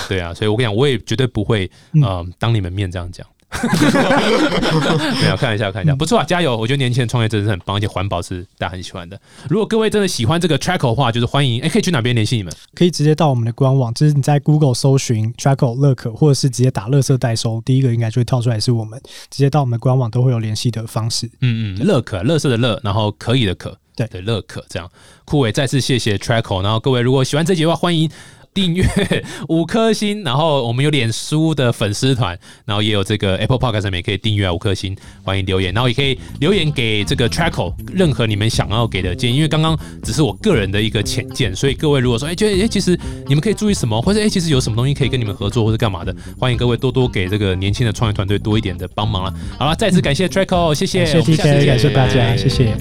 [0.08, 1.70] 对啊，所以我跟你讲，我也绝对不会
[2.02, 3.26] 呃当你们面这样讲。
[5.20, 6.56] 没有，看一下，看一下，不错啊，加油！
[6.56, 9.20] 我觉得年轻人创业真的是很棒，而且环保是大家很喜欢的。
[9.48, 12.52] 如果各位真的喜欢这个 Trackle 的话，就是欢迎，哎，可以去哪边联系你们？
[12.74, 19.00] 可以直接到我们的官网，就是你在 Google 搜寻 Trackle 乐可，或者是直接打“乐色代收”，第一个应该就会跳出来是我们。
[19.30, 21.26] 直接到我们的官网都会有联系的方式。
[21.40, 24.88] 嗯嗯，乐可，乐色的乐，然后可以的可，对对，乐可这样。
[25.24, 28.08] 酷伟再次谢谢 Trackle，然后各位如果喜欢这集的话，欢迎。
[28.52, 28.84] 订阅
[29.48, 49.34] 五颗星，然后我们有脸书的粉丝团，然后也有这个 Apple Podcast 上面也可以订阅五颗星，欢迎留言，然后也可以留言给这个 Trackle 任何你们想要给的建议，因为刚刚只是我个人的一个浅见，所以各位如果说哎觉得哎其实你们可以注意什么，或者哎其实有什么东西可以跟你们合作或者干嘛的，欢迎各位多多给这个年轻的创业团队多一点的帮忙了。
[49.58, 52.76] 好了，再次感谢 Trackle，谢谢，谢谢感谢大家，谢谢。